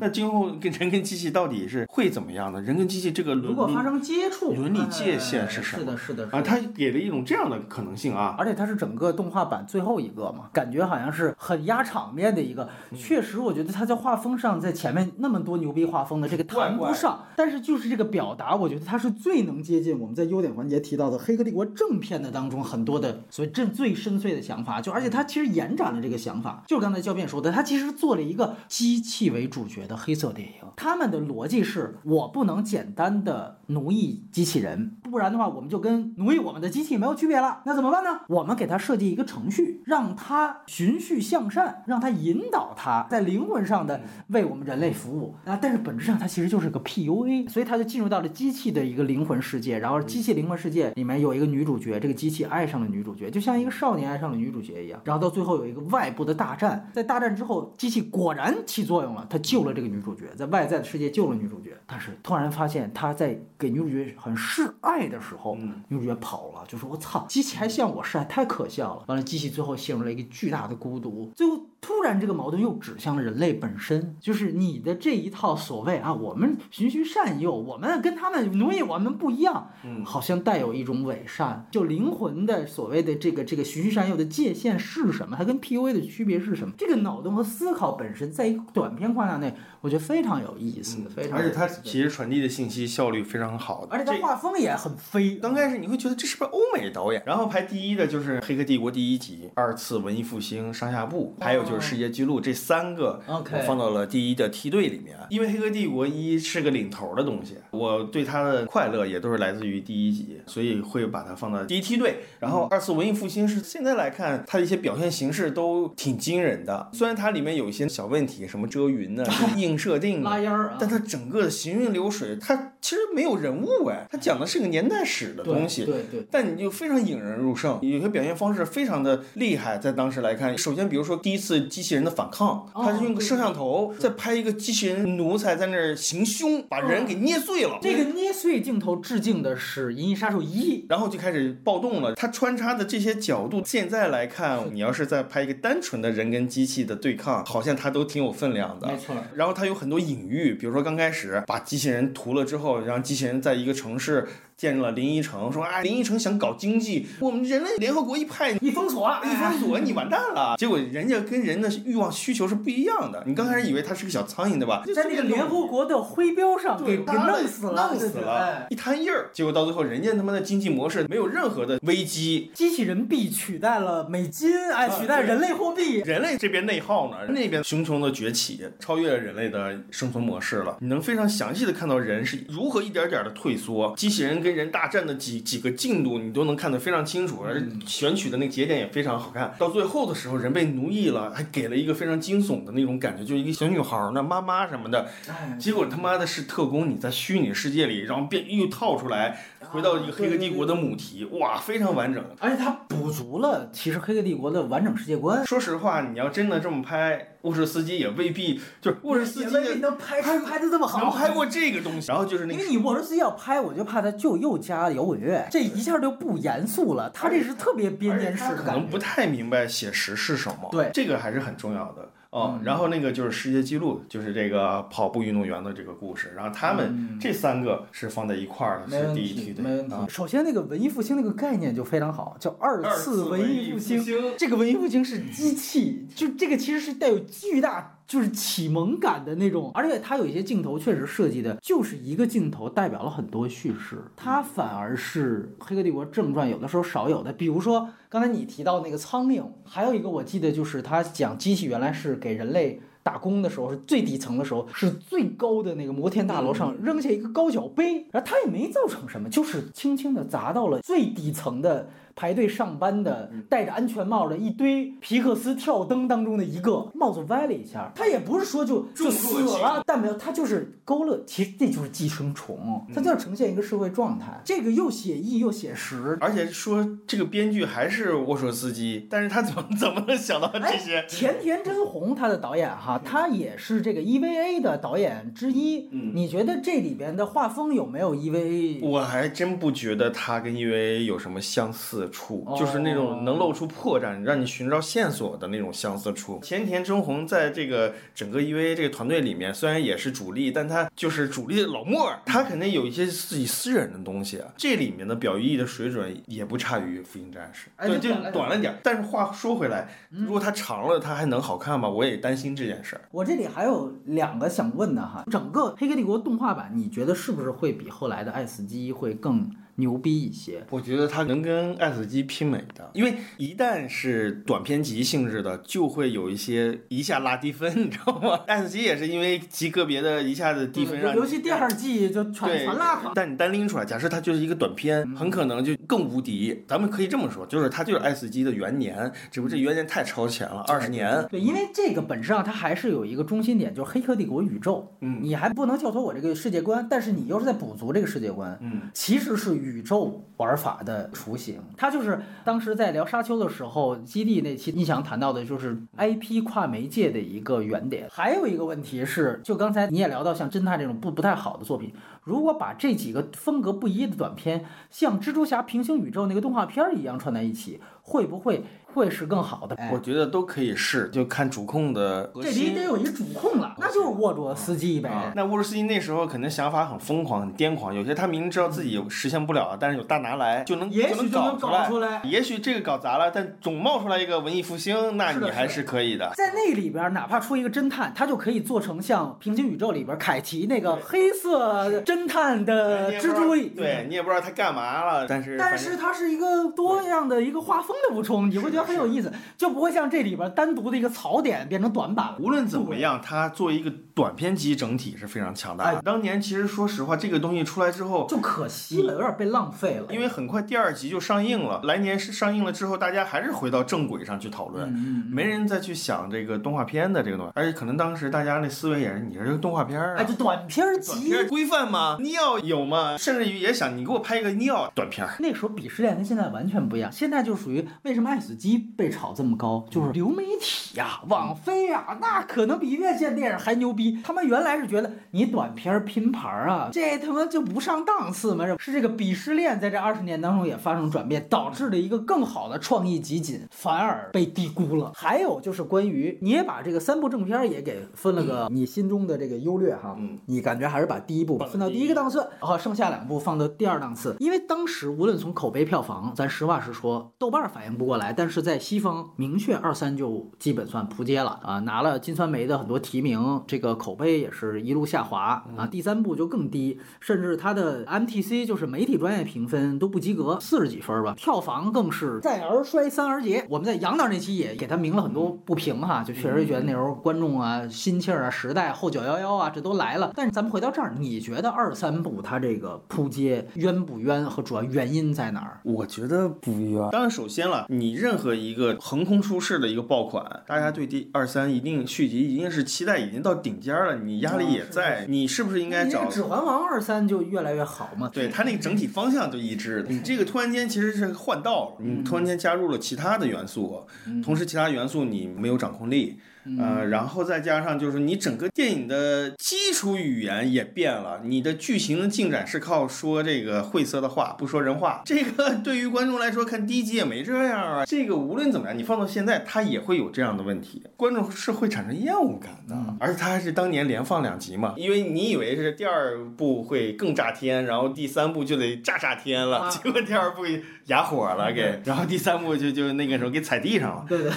[0.00, 2.60] 那今后跟人跟机器到底是会怎么样的？
[2.60, 5.80] 人跟机器这个如果发生接触，伦理界限是什么？
[5.80, 12.68] 是的，是的啊，他给了一种这样的可能性啊，而且它是整个动画版最后一个嘛，感觉好像是很压场面的一个。
[12.96, 24.80] 确实，我觉得他在画风上，在前面那么多牛逼画风的这个谈不上，但是就是这个表达，我觉得它是最能接近我们在优点环节提到的《黑客帝国》正片的当中很多的所以这最深邃的想法。
[24.80, 30.54] 就而且它其实延展了这个想法，就是刚才教片说的，他其实做了一个机器为主角的黑色电影。
[30.76, 37.60] 他们的逻辑是我不能简单的奴役机器人，不然的话我们就跟奴役我们的机器没有区别了。
[37.66, 38.20] 那怎么办呢？
[38.28, 45.58] 我们给他设计一个程序，让他循序向善，让他引导他在灵魂上的为我们人类服务啊。
[45.60, 49.78] 但是本质上他其实就是个 PUA，所以他就进入到了机器的一个灵魂世界。
[49.78, 55.00] 然后机器灵魂世界里面有一个女主角，这个机器爱上了女主角，就像一个少年爱上了女主角一样。
[55.04, 61.76] 然后到最后有一个外部的大战，在大战之后，机器果然起作用了，它救了这个女主角，在外在的世界救了女主角。
[61.86, 65.56] 但是突然发现他在给女主角很示爱的时候，
[65.88, 71.30] 女主角跑了，就说：“我操，机器还向我示爱，太可笑了。”完了，机器最后陷入了一个巨大的孤独。
[71.34, 79.70] 最后突然这个矛盾又指向了人类本身，就是你的这一套所谓啊，我们循循善诱，我们跟他们奴役我们不一样，
[80.04, 85.09] 好像带有一种伪善，就灵魂的所谓的这个这个循循善诱的界限是。
[85.10, 86.72] 是什么，它跟 PUA 的区别是什么。
[86.78, 91.38] 这个脑洞和思考本身，在一个短片框架内，我觉得非常有意思，非常。
[91.38, 95.36] 而且它其实传递的信息效率非常好的，而且它画风也很飞。
[95.36, 97.22] 刚开始你会觉得这是不是欧美导演？
[97.26, 105.16] 然后排第一的就是《黑客帝国》第一集，二次文艺复兴上下部，还有就是世界纪录这三个，我放到了第一的梯队里面。
[105.30, 112.20] 因为《黑客帝国一》是个领头的东西，我对它的快乐也都是来自于第一集，所以会把它放到第一梯队。
[112.40, 119.24] 然后二次文艺复兴是现在来看，它的一些表现形式都挺惊人的，虽然它里面有一些小问题，什么遮云呢、
[119.56, 125.84] 硬设定啊拉烟儿啊，但它整个的行云流水，它其实没有人物哎，它讲的是个年代史的东西。
[125.84, 137.78] 对对，但你就非常引人入胜，有些表现方式非常的厉害，在当时来看，首先比如说第一次机器人的反抗，哦它是用个摄像头在拍一个机器人奴才在那儿行凶，把人给捏碎了。
[137.82, 140.84] 这个捏碎镜头致敬的是《银翼杀手一》。
[140.90, 142.14] 然后就开始暴动了。
[142.14, 148.88] 它穿插的这些角度，现在来看，你要是再拍一个单纯的人跟机器的对抗，好像它都挺有分量的。
[148.88, 154.28] 没错，然后它有很多隐喻，比如说刚开始把机器人屠了之后，让机器人在一个城市
[154.60, 160.54] 建了林依城，说啊临沂城想搞经济，我们人类联合国一派一封锁，一封锁 你完蛋了。
[160.58, 163.24] 结果人家跟人的欲望需求是不一样的。
[163.26, 164.82] 你刚开始以为他是个小苍蝇对吧？
[164.94, 169.30] 在那个联合国的徽标上给给弄死了，弄死了哎，一摊印儿。
[169.32, 176.00] 结果到最后，人家他妈的经济模式没有任何的危机，机器人币取代了美金，哎，啊取代人类货币。
[176.00, 180.76] 人类这边内耗呢，那边熊熊的崛起，超越了人类的生存模式了。
[180.80, 189.54] 你能非常详细的看到人是如何一点点的退缩，机器人跟人大战的几几个进度，你都能看得非常清楚，而选取的那个节点也非常好看。
[189.58, 202.24] 到最后的时候，人被奴役了，还给了一个非常惊悚的那种感觉，就是一个小女孩儿呢，妈妈什么的，哎，结果他妈的是特工，你在虚拟世界里，然后变又套出来，回到一个黑客帝国的母题，哇，非常完整。
[202.38, 205.44] 而且它补足了其实《黑客帝国》的完整世界观。
[205.46, 212.08] 说实话，你要真的这么拍，沃什斯基也未必就是沃什斯基的也未必能拍拍拍的这么好，能拍过这个东西。
[212.08, 217.10] 然后就是那个因为你沃什斯基要拍，我就怕他就又加摇滚乐，这一下就不严肃了。
[217.10, 218.72] 他这是特别编年史的感觉。
[218.72, 222.08] 可能不太明白写实是什么，对这个还是很重要的。
[222.30, 229.64] 哦，嗯然后那个就是世界纪录，就是这个跑步运动员的这个故事，然后他们这三个是放在一块儿的，是第一梯，队。
[230.08, 233.78] 首先，那个文艺复兴那个概念就非常好，叫二次文艺复。
[233.78, 234.04] 兴，
[234.38, 252.82] 这个文艺复兴是机器，就这个其实是带有巨大就是启蒙感的那种，而且它有一些镜头确实设计的就是一个镜头代表了很多叙事，它反而是《黑客帝国正传》有的时候少有的，比如说刚才你提到那个苍蝇，还有一个我记得就是他讲机器原来是给人类。
[253.02, 276.18] 打工的时候是最底层的时候，是最高的那个摩天大楼上扔下一个高脚杯，然后它也没造成什么，就是轻轻的砸到了最底层的排队上班的戴着安全帽的一堆皮克斯跳灯当中的一个，帽子歪了一下，他也不是说就就死了，但没有，他就是勾勒，其实这就是寄生虫，它就是呈现一个社会状态，这个又写意又写实。
[276.20, 280.98] 而且说这个编剧还是沃索斯基，但是他怎么怎么能想到这些？
[280.98, 285.88] 哎田田真弘他的导演哈，他也是这个 EVA 的导演之一。
[285.92, 288.80] 嗯你觉得这里边的画风有没有 EVA？
[288.82, 296.40] 我还真不觉得他跟 EVA 有什么相似处，哦就是那种能露出破绽，让你寻找线索的那种相似处。
[296.42, 304.38] 前田真弘在这个整个 EVA 这个团队里面，虽然也是主力，但他就是主力的老莫儿，他肯定有一些自己私人的东西。
[304.38, 308.78] 啊这里面的表意的水准也不差于《福音战士》，对，就哎就短了点短了点儿。
[308.82, 311.88] 但是话说回来，如果它长了，它还能好看吗？
[311.88, 313.02] 我也担心这件事儿。
[313.10, 319.50] 我这里还有两个想问的哈，整个《黑客帝国》动画版，你觉得是不是会比后来的《爱死机》会更
[319.80, 320.62] 牛逼一些？
[320.70, 328.40] 我觉得它能跟爱死机媲美的，因为一旦是短篇集性质的，就会有一些一下拉低分，你知道吗？
[328.46, 333.12] 爱死机也是因为极个别的一下子低分让你，尤其第二季就全对全拉垮。
[333.14, 336.62] 但你单拎出来，假设它就是一个短片，很可能就更无敌。
[336.68, 341.26] 咱们可以这么说，就是它就是爱死机的元年，只不过这元年太超前了，二十年。
[341.30, 344.92] 对，因为这个本质上它还是有一个中心点，就是《黑客帝国》宇宙。
[345.00, 348.58] 嗯你还不能跳脱我这个世界观，但是你又是在补足这个世界观。
[348.60, 351.60] 嗯，其实是宇宙玩法的雏形。
[351.76, 358.08] 它就是当时在聊沙丘的时候，基地那期印象谈到的就是 IP 跨媒介的一个原点。
[358.10, 361.92] 还有一个问题是，就刚才你也聊到像侦探这种不不太好的作品，
[362.24, 369.74] 如果把这几个风格不一的短片，像蜘蛛侠平行宇宙那个动画片儿一样串在一起，会不会会是更好的。
[369.76, 375.08] 哎我觉得都可以试，就看主控的核这里得有一主控了，那就是沃卓斯基呗。
[375.08, 386.30] 啊，那沃卓斯基那时候肯定想法很疯狂、很癫狂，有些他明明知道自己实现不了，但是有大拿来就能也许就能搞搞出来也许这个搞砸了，但总冒出来一个文艺复兴，那你还是可以的。
[386.36, 402.36] 在那里边，哪怕出一个侦探，他就可以做成像平行宇宙里边凯奇那个黑色侦探的蜘蛛对你也不知道他干嘛了，但是但是他是一个多样的一个画风的补充，你会觉得很有意思，就不会像这里边单独的一个槽点变成短板了。
[402.40, 405.98] 无论怎么样，它作为一个短片集整体是非常强大的。
[405.98, 410.12] 哎当年其实说实话，这个东西出来之后，就可惜了，有点被浪费了。
[410.12, 420.34] 因为很快第二集就上映了，来年是上映了之后，大家还是回到正轨上去讨论，嗯没人再去想这个动画片的这个东西，而且可能当时大家那思维也是，你这个动画片儿哎，啊这。
[420.34, 422.16] 短片儿短集片规范吗？
[422.20, 423.16] 你要有吗？
[423.16, 425.34] 甚至于也想你给我拍一个尿短片儿。
[425.38, 434.09] 那时候鄙视链跟现在完全不一样，现在就属于为什么爱死机被炒这么高，就是流媒体呀、网飞呀，那可能比院线电影还牛逼。
[434.24, 438.64] 他们原来是觉得你短片儿拼盘儿啊，这他妈就不上档次吗？
[438.78, 445.12] 是这个鄙视链在这二十年当中也发生转变，导致了一个更好的创意集锦反而被低估了。
[445.14, 473.64] 还有就是关于你也把这个三部正片儿也给分了个你心中的这个优劣哈，嗯你感觉还是把第一部分到第一个档次，然后剩下两部放到第二档次，因为当时无论从口碑、票房，咱实话实说，豆瓣儿反应不过来，但是在西方明确二三就基本算扑街了啊，拿了金酸梅的很多提名，这个口碑也是一路下滑啊，第三部就更低，甚至它的 MTC 就是媒体专业评分都不及格，四十几分吧，票房更是再而衰三而竭。
[473.68, 480.32] 我们在杨导那期也给他鸣了很多不平哈，就确实觉得那时候观众啊、心气儿啊、时代后九幺幺啊，这都来了。
[480.34, 485.80] 但是咱们回到这儿，你觉得二三部它这个扑街冤不冤和主要原因在哪儿？
[485.84, 487.08] 我觉得不冤。
[487.10, 498.28] 当然，首先了，你任何一个横空出世的一个爆款，大家对第二三一定续集一定是期待已经到顶尖了，你压力也在，你是不是应该找指环王》二三就越来越好嘛？
[498.32, 500.04] 对它那个整体方向就一致。
[500.08, 504.06] 你这个突然间其实是换道了，你突然间加入了其他的元素，
[504.44, 506.38] 同时其他元素你没有掌控力。
[506.78, 515.22] 呃，然后再加上就是你整个电影的基础语言也变了，你的剧情的进展是靠说这个晦涩的话，不说人话。
[515.24, 518.04] 这个对于观众来说，看第一集也没这样啊。
[518.04, 522.96] 这个无论怎么样，你放到现在，它也会有这样的问题，观众是会产生厌恶感的。
[523.18, 530.62] 而且它还是当年连放两集嘛，因为你以为是第二部会更炸天，然后第三部就得炸炸天了，啊结果第二部
[531.10, 534.24] 哑火了给，然后第三部就就那个时候给踩地上了。
[534.28, 534.52] 对对，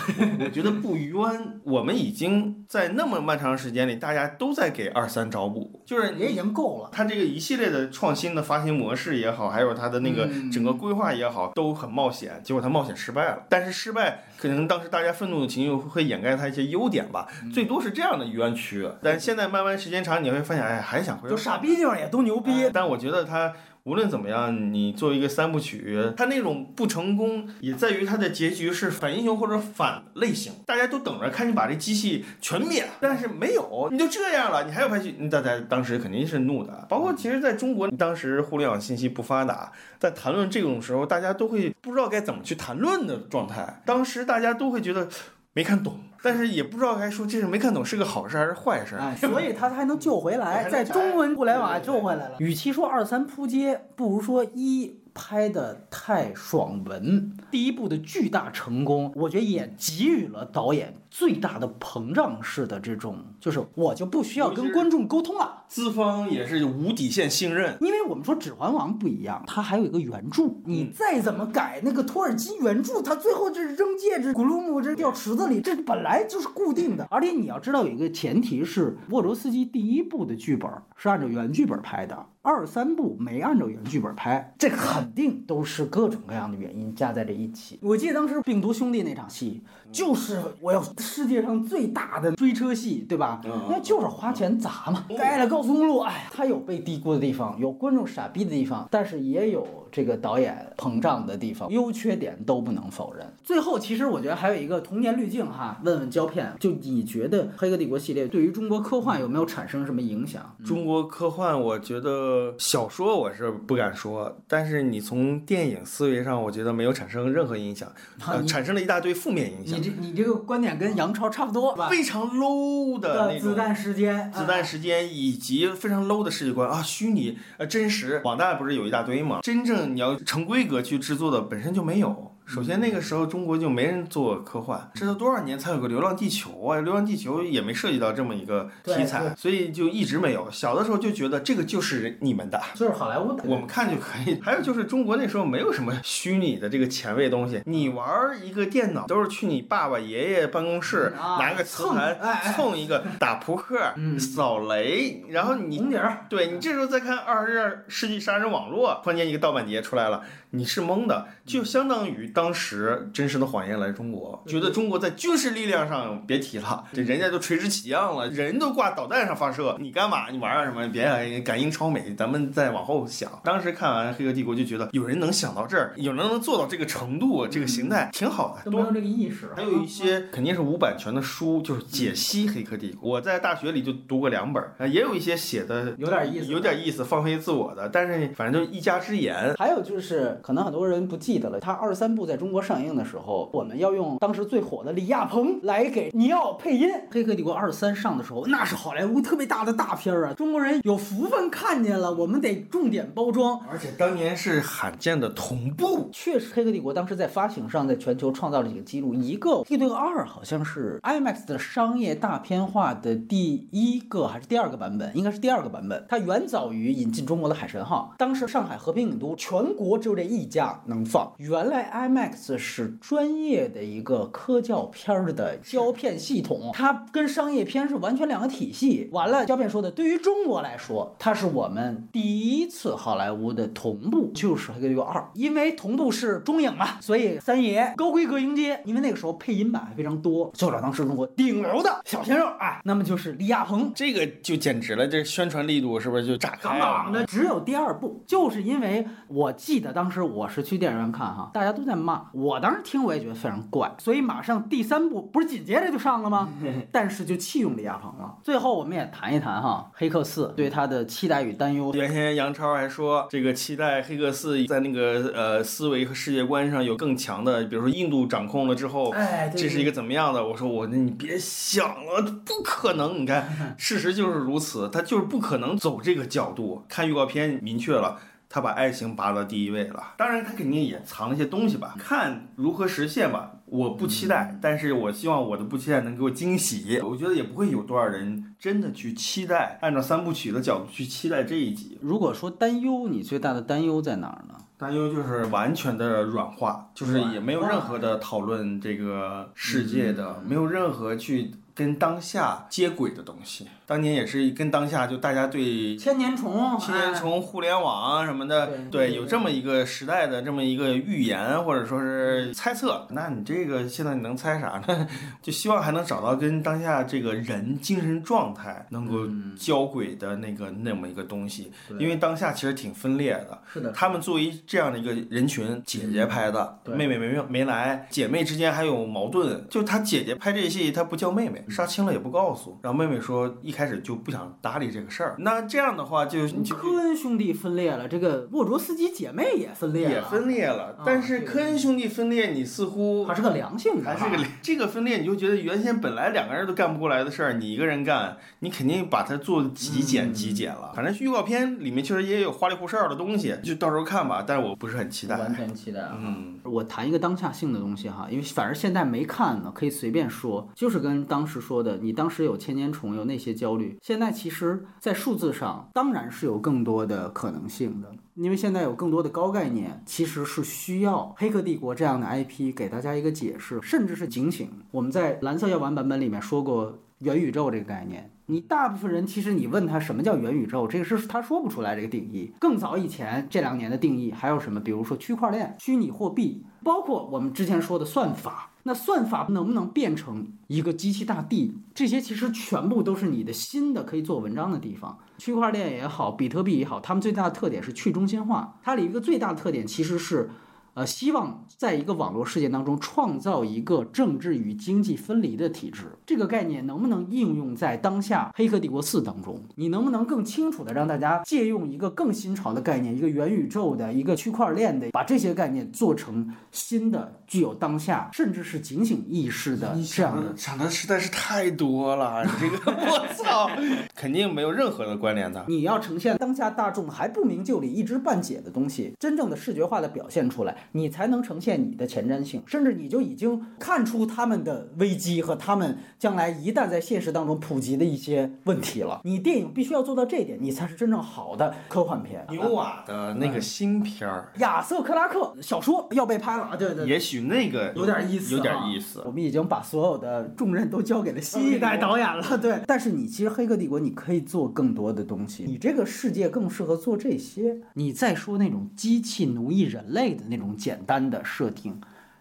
[0.45, 6.89] 我觉得不冤，我们已经在那么漫长时间里，大家都在给二三找补，就是也已经够了。
[6.91, 12.39] 他这个一系列的创新的发行模式也好，还有他的那个嗯整个规划也好，都很冒险。
[12.43, 18.87] 结果他冒险失败了，但是失败可能当时大家愤怒的情绪会掩盖他一些优点吧，嗯最多是这样的冤屈。
[19.01, 22.69] 但现在慢慢时间长，你会发现，哎，还想回头就傻逼地方也都牛逼。
[22.71, 23.51] 但我觉得它
[23.85, 36.85] 无论怎么样，你做一个三部曲，它那种不成功也在于它的结局是反英雄或者反类型，大家都等着看你把这机器全灭了，但是没有，你就这样了，你还要拍剧，大家当时肯定是怒的。
[36.87, 39.69] 包括其实在中国，当时互联网信息不发达，
[39.99, 43.81] 在谈论这种时候，大家都会不知道该怎么去谈论的状态。
[43.85, 45.09] 当时大家都会觉得
[45.53, 48.95] 没看懂，但是也不知道该说这是没看懂是个好事还是坏事。
[48.95, 52.35] 哎，所以他才 能救回来，在中文互联网救回来了。
[52.39, 57.37] 与其说二三扑街，不如说一拍的太爽文。
[57.51, 65.61] 第一部的巨大成功，我觉得也给予了导演最大的膨胀式的这种，就是我就不需要跟观众沟通了。
[65.67, 67.77] 资方也是无底线信任。
[67.81, 77.05] 因为我们说《指环王》不一样，它还有一个原著，你再怎么改那个托尔金原著，它最后这是扔戒指，古鲁姆这掉池子里，这本来就是固定的。
[77.11, 87.77] 而且你要知道有一个前提是，沃卓斯基第一部的剧本是按照原剧本拍的，二三部没按照原剧本拍，这肯定都是各种各样的原因加在这一起。
[87.83, 89.61] 我记得当时病毒兄弟那场戏，
[89.91, 93.41] 就是我要世界上最大的追车戏，对吧？
[93.69, 103.23] 那就是花钱砸嘛，盖了高速公路，哎呀，它有被低估的地方，有观众傻逼的地方，但是也有这个导演膨胀的地方，优缺点都不能否认。
[103.43, 110.55] 最后，其实我觉得还有一个童年滤镜哈，问问胶片，就你觉得《黑客帝国》系列对于中国科幻有没有产生什么影响？
[110.65, 117.87] 中国科幻，我觉得小说我是不敢说，但是你从电影思维上，我觉得没有产生任何影响，
[118.47, 121.87] 产生了一大堆负面影响你，这你这个观点跟杨超差不多吧？
[121.89, 123.43] 非常 low 的那种。
[123.43, 129.41] 的子弹时间，子弹时间以及非常 low 的世界观啊，虚拟呃真实，网大不是有一大堆吗？
[129.43, 140.49] 真正你要成规格去制作的本身就没有，首先那个时候中国就没人做科幻，这都多少年才有个《流浪地球》啊，《流浪地球》也没涉及到这么一个题材，所以就一直没有。
[140.51, 142.61] 小的时候就觉得这个就是你们的。
[142.75, 143.43] 就是好莱坞的。
[143.45, 144.39] 我们看就可以。
[144.43, 148.05] 还有就是中国那时候没有什么虚拟的这个前卫东西，你玩
[148.45, 152.17] 一个电脑都是去你爸爸爷爷办公室、啊拿个磁盘
[152.55, 160.23] 蹭一个打扑克、嗯扫雷，然后你红底儿，对你这时候再看《二十二世纪杀人网络》，突然间一个盗版碟出来了，
[160.55, 170.29] 你是懵的，就相当于当时《真实的谎言》来中国，觉得中国在军事力量上别提了，这人家都垂直起降了，人都挂导弹上发射，你干嘛？
[170.29, 170.87] 你玩儿什么？
[170.89, 173.31] 别哎感应超美，咱们再往后想。
[173.43, 179.49] 当时看完《黑客帝国》就觉得有人能想到这儿，有人能做到这个程度，这个形态挺好的，多都没有这个意识。
[179.55, 183.09] 还有一些肯定是无版权的书，就是解析《黑客帝国》。
[183.13, 189.55] 我在大学里就读过两本也有一些写的有点意思有点意思，放飞自我的，但是反正就一家之言。
[189.57, 196.89] 还有就是，可能很多人不记得了，他二三部在中国上映的时候，我们要用当时最火的李亚鹏来给尼奥配音。
[197.09, 203.57] 《黑客帝国二三》上的时候，那是好莱坞特别大的大片儿啊，中国人有福分看见了，我们得重点包装。
[203.71, 209.13] 而且当年是罕见的同步，确实，《黑客帝国》当时在发行上，在全球创造了几个记录。
[209.13, 216.05] 一个《黑客帝国二》好像是 IMAX 的商业大片化的第一个还是第二个版本，应该是第二个版本。
[216.09, 218.11] 它远早于引进中国的《海神号》。
[218.17, 221.31] 当时上海和平影都全国只有这一家能放。
[221.37, 229.09] 原来 IMAX 是专业的一个科教片儿的胶片系统，它跟商业片是完全两个体系。
[229.11, 238.81] 完了，胶片说的，对于中国来说，它是我们第一次好莱坞的同步，就是《黑客帝国二》，因为同步是中影嘛，所以三爷高规格迎接。
[238.85, 243.91] 因为那个时候配音版还非常多，就找当时中国顶流的小鲜肉，哎，那么就是李亚鹏。
[243.93, 247.03] 这个就简直了，这宣传力度是不是就炸开杠了？
[247.03, 256.49] 杠的，只有第二部，就是因为我记得当时我是去电影院看哈，大家都在骂，我当时听我也觉得非常怪，所以马上第三部不是紧接着就上了吗？
[256.91, 258.37] 但是就弃用李亚鹏了。
[258.43, 261.91] 最后我们也谈一谈哈，《黑客四》对他的期待与担忧。
[261.93, 270.45] 原先杨超还说，这个期待黑客四在那个呃思维和世界观上有更强的，比如说印度掌控了之后，哎，对这是一个怎么样的？
[270.45, 273.21] 我说我那你别想了，不可能！
[273.21, 276.83] 你看，事实就是如此，他就是不可能走这个角度。
[276.87, 278.17] 看预告片明确了。
[278.53, 283.51] 他把爱情拔到第一位了，当然他肯定也藏了一些东西吧，看如何实现吧。
[283.65, 286.99] 我不期待，但是我希望我的不期待能给我惊喜。
[287.03, 291.97] 我觉得也不会有多少人真的去期待，按照三部曲的角度去期待这一集。
[291.99, 294.53] 如果说担忧，你最大的担忧在哪儿呢？
[294.77, 303.67] 担忧就是完全的软化，就是也没有任何的讨论这个世界的，没有任何去跟当下接轨的东西。
[303.85, 313.05] 当年也是跟当下就大家对千年虫，千年虫、互联网啊什么的，对对，有这么一个时代的这么一个预言或者说是猜测。
[313.11, 315.07] 那你这个现在你能猜啥呢？
[315.41, 323.61] 就希望还能找到跟当下这个人精神状态能够交轨的那个那么一个东西，因为当下其实挺分裂的。
[323.71, 329.67] 是的，他们作为这样的一个人群，姐姐拍的，对妹妹没没来，姐妹之间还有矛盾。
[329.69, 335.35] 就她姐姐拍这戏，她不叫妹妹，杀青了也不告诉，然后妹妹说一开始就不想搭理这个事儿。
[335.39, 341.03] 那这样的话就就科恩兄弟分裂了，这个沃卓斯基姐妹也分裂了，也分裂了啊。
[341.05, 350.91] 但是科恩兄弟分裂，你似乎还是个良性的，还是个这个分裂，你就觉得原先本来两个人都干不过来的事儿，你一个人干，你肯定把它做极简极简了。
[350.95, 354.43] 反正预告片里面确实也有花里胡哨的东西，就到时候看吧。
[354.45, 355.37] 但是我不是很期待。
[355.37, 356.17] 完全期待啊。
[356.19, 374.67] 嗯，我谈一个当下性的东西哈，因为反正现在没看呢，可以随便说，就是跟当时是说的，你当时有千年虫，有那些焦虑，现在其实，在数字上当然是有更多的可能性的，因为现在有更多的高概念，其实是需要《黑客帝国》这样的 IP 给大家一个解释，甚至是警醒。
[374.89, 378.29] 我们在蓝色药丸版本里面说过元宇宙这个概念。
[378.47, 382.51] 你大部分人其实你问他什么叫元宇宙，这个是他说不出来这个定义。
[382.59, 384.81] 更早以前这两年的定义还有什么？
[384.81, 388.71] 比如说区块链、虚拟货币，包括我们之前说的算法。
[388.85, 391.73] 那算法能不能变成一个机器大帝？
[391.95, 395.17] 这些其实全部都是你的新的可以做文章的地方。
[395.37, 398.77] 区块链也好，比特币也好，它们最大的特点是去中心化。
[398.83, 400.49] 它的一个最大的特点其实是。
[400.95, 409.59] 呃，希望在一个网络世界当中创造一个政治与经济分离的体制，这个概念能不能应用在当下《黑客帝国四》当中？
[409.75, 423.69] 你能不能更清楚的让大家借用一个更新潮的概念，一个元宇宙的、一个区块链的，把这些概念做成新的、具有当下甚至是警醒意识的你这样的想的想的实在是太多了，你这个我操，
[424.15, 425.63] 肯定没有任何的关联的。
[425.67, 439.21] 你要呈现当下大众还不明就里、一知半解的东西，真正的视觉化的表现出来，你才能呈现你的前瞻性，甚至你就已经看出他们的危机和他们将来一旦在现实当中普及的一些问题了。
[439.23, 442.43] 你电影必须要做到这一点，你才是真正好的科幻片。
[442.49, 446.75] 牛瓦的那个新片儿，亚瑟克拉克小说要被拍了啊！
[446.75, 449.21] 对对，也许那个有点意思，有点意思。
[449.25, 452.81] 我们已经把所有的重任都交给了新一代导演了， 对。
[452.87, 457.81] 但是你其实《黑客帝国》你可以做更多的东西，你这个世界更适合做这些。
[457.93, 461.99] 你再说那种机器奴役人类的那种简单的设定，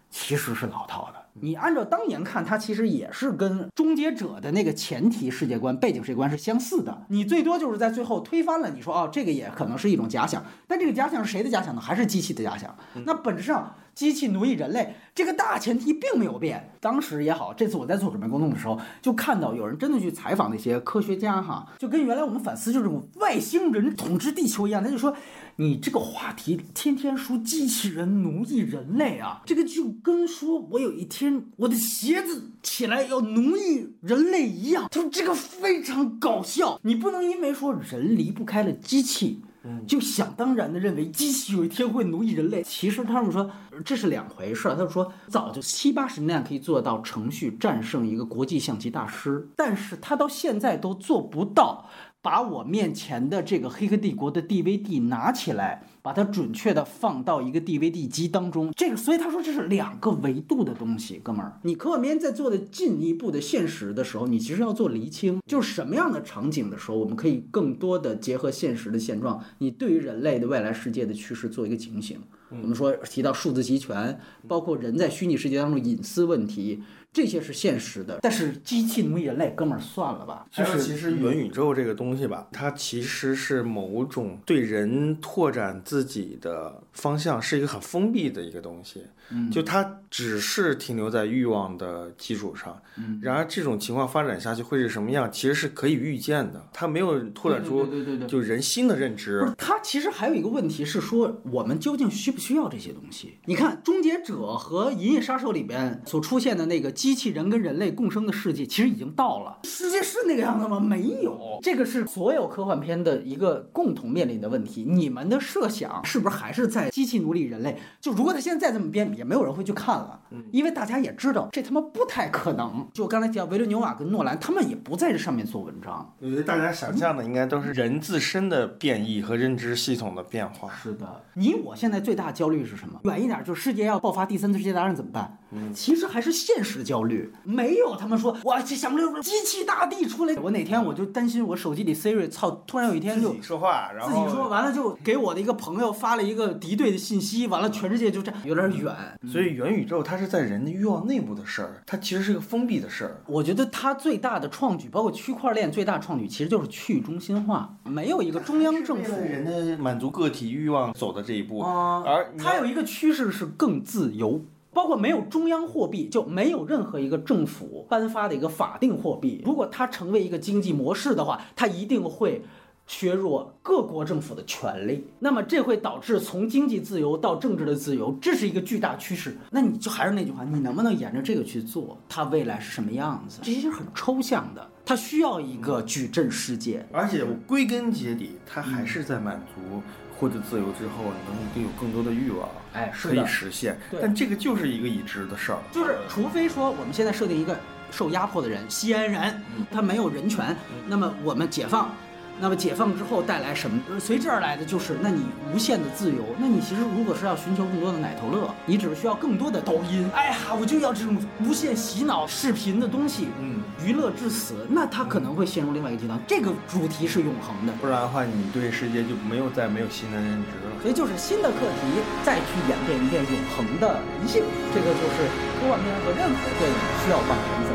[0.09, 1.22] 其实是老套的。
[1.41, 7.05] 你按照当年看，它其实也是跟《终结者》的那个前提世界观、背景世界观是相似的。
[7.09, 11.81] 你最多就是在最后推翻了，你说哦，这个也可能是一种假想，但这个假想是谁的假想呢？
[11.81, 12.75] 还是机器的假想？
[13.05, 16.69] 那本质上，机器奴役人类这个大前提并没有变。
[16.79, 25.15] 当时也好，这次我在做准备工作的时候，就看到有人真的去采访那些科学家，哈，就跟原来我们反思就这种外星人统治地球一样，他就说。
[25.57, 34.87] 你这个话题天天说机器人奴役人类啊，这个就跟说我有一天我的鞋子起来要奴役人类一样。
[34.89, 39.41] 他说这个非常搞笑，你不能因为说人离不开了机器，
[39.87, 42.63] 就想当然的认为机器有一天会奴役人类。
[42.63, 43.49] 其实他们说
[43.85, 44.69] 这是两回事。
[44.69, 51.87] 他们说早就七八十年代可以做到程序战胜一个国际象棋大师，但是他到现在都做不到。
[52.23, 61.59] 把我面前的这个《黑客帝国》的 DVD 拿起来，把它准确的放到一个 DVD 机当中，这个，所以他说这是两个维度的东西，哥们儿。
[61.63, 72.17] 你科幻片在做的进一步的现实的时候，你其实要做厘清，就是什么样的场景的时候，我们可以更多的结合现实的现状，你对于人类的未来世界的趋势做一个警醒。
[72.49, 74.17] 我们说提到数字集权，
[74.47, 76.81] 包括人在虚拟世界当中隐私问题。
[77.13, 80.47] 这些是现实的，但是机器奴役人类，哥们儿算了吧。
[80.51, 89.03] 就是，其实元宇宙这个东西吧，它其实是某种对人拓展自己的方向，是一个很封闭的一个东西。
[89.29, 92.77] 嗯，就它只是停留在欲望的基础上。
[92.97, 96.67] 嗯，然而这种情况发展下去会是什么样，其实是可以预见的。
[96.73, 99.39] 它没有拓展出对对对就人心的认知。
[99.39, 103.37] 不是，它其实还有一个问题是说，我们究竟需不需要这些东西？
[103.45, 106.91] 你看《终结者》和《银翼杀手》里边所出现的那个。
[107.03, 110.79] 机器人跟人类共生的世界其实已经到了，世界是那个样子吗？
[110.79, 114.85] 没有，这个是所有科幻片的一个共同面临的问题。
[114.87, 117.77] 你们的设想是不是还是在机器奴隶人类？
[117.99, 120.17] 就如果他现在再这么编，也没有人会去看了，
[120.53, 122.87] 因为大家也知道这他妈不太可能。
[122.93, 126.09] 就刚才提到维伦纽瓦跟诺兰，他们也不在这上面做文章。
[126.21, 130.71] 我觉得大家想象的应该都是人自身的变异和认知系统的变化。
[130.81, 133.01] 是的，你我现在最大焦虑是什么？
[133.03, 135.39] 远一点，就世界要爆发第三次世界大战怎么办？
[135.55, 140.35] 嗯，其实还是现实焦虑，没有他们说哇，想不了机器大帝出来。
[140.35, 148.93] 我哪天我就担心我手机里 Siri 操，突然有一天就说话，然后自己说完了就给我的一个朋友发了一个敌对的信息，完了全世界就这样有点远。
[149.31, 153.21] 所以元宇宙它是在人的欲望内部的事儿，它其实是个封闭的事儿。
[153.27, 159.13] 我觉得它最大的创举，包括区块链最大创举，其实就是去中心化，没有一个中央政府。
[159.23, 164.43] 人的满足个体欲望走的这一步，而它有一个趋势是更自由。
[164.73, 169.41] 包括没有中央货币，就没有任何一个政府颁发的一个法定货币。
[169.45, 172.41] 如果它成为一个经济模式的话，它一定会
[172.85, 175.07] 削弱各国政府的权利。
[175.19, 179.37] 那么这会导致从经济自由到政治的自由，这是一个巨大趋势。
[179.51, 181.97] 那你就还是那句话，你能不能沿着这个去做？
[182.09, 183.39] 它未来是什么样子？
[183.41, 186.85] 这些是很抽象的，它需要一个矩阵世界。
[186.91, 189.81] 而且归根结底，它还是在满足。
[190.23, 191.11] 获得自由之后，
[191.53, 193.77] 能有更多的欲望，哎，可以实现。
[194.01, 197.59] 但这个就是一个已知的事儿，就是除非说我们现在设定一个
[197.91, 200.55] 受压迫的人，西安人，他没有人权，
[200.87, 201.93] 那么我们解放。
[202.39, 203.79] 那么解放之后带来什么？
[203.99, 205.23] 随之而来的就是，那你
[205.53, 206.23] 无限的自由。
[206.37, 210.09] 那你其实如果是要寻求更多的奶头乐，你只是需要更多的抖音。
[210.13, 216.19] 哎呀，我就要这种无限洗脑视频的东西，嗯，娱乐至死，那他可能会陷入另外一个极端。
[216.27, 220.81] 这个主题是永恒的，不然的话，你对世界就没有再没有新的认知了。
[220.81, 224.43] 所以就是新的课题，再去演变一遍永恒的人性。
[224.73, 225.29] 这个就是
[225.61, 226.75] 科幻片和任何电影
[227.05, 227.72] 需要往前走的。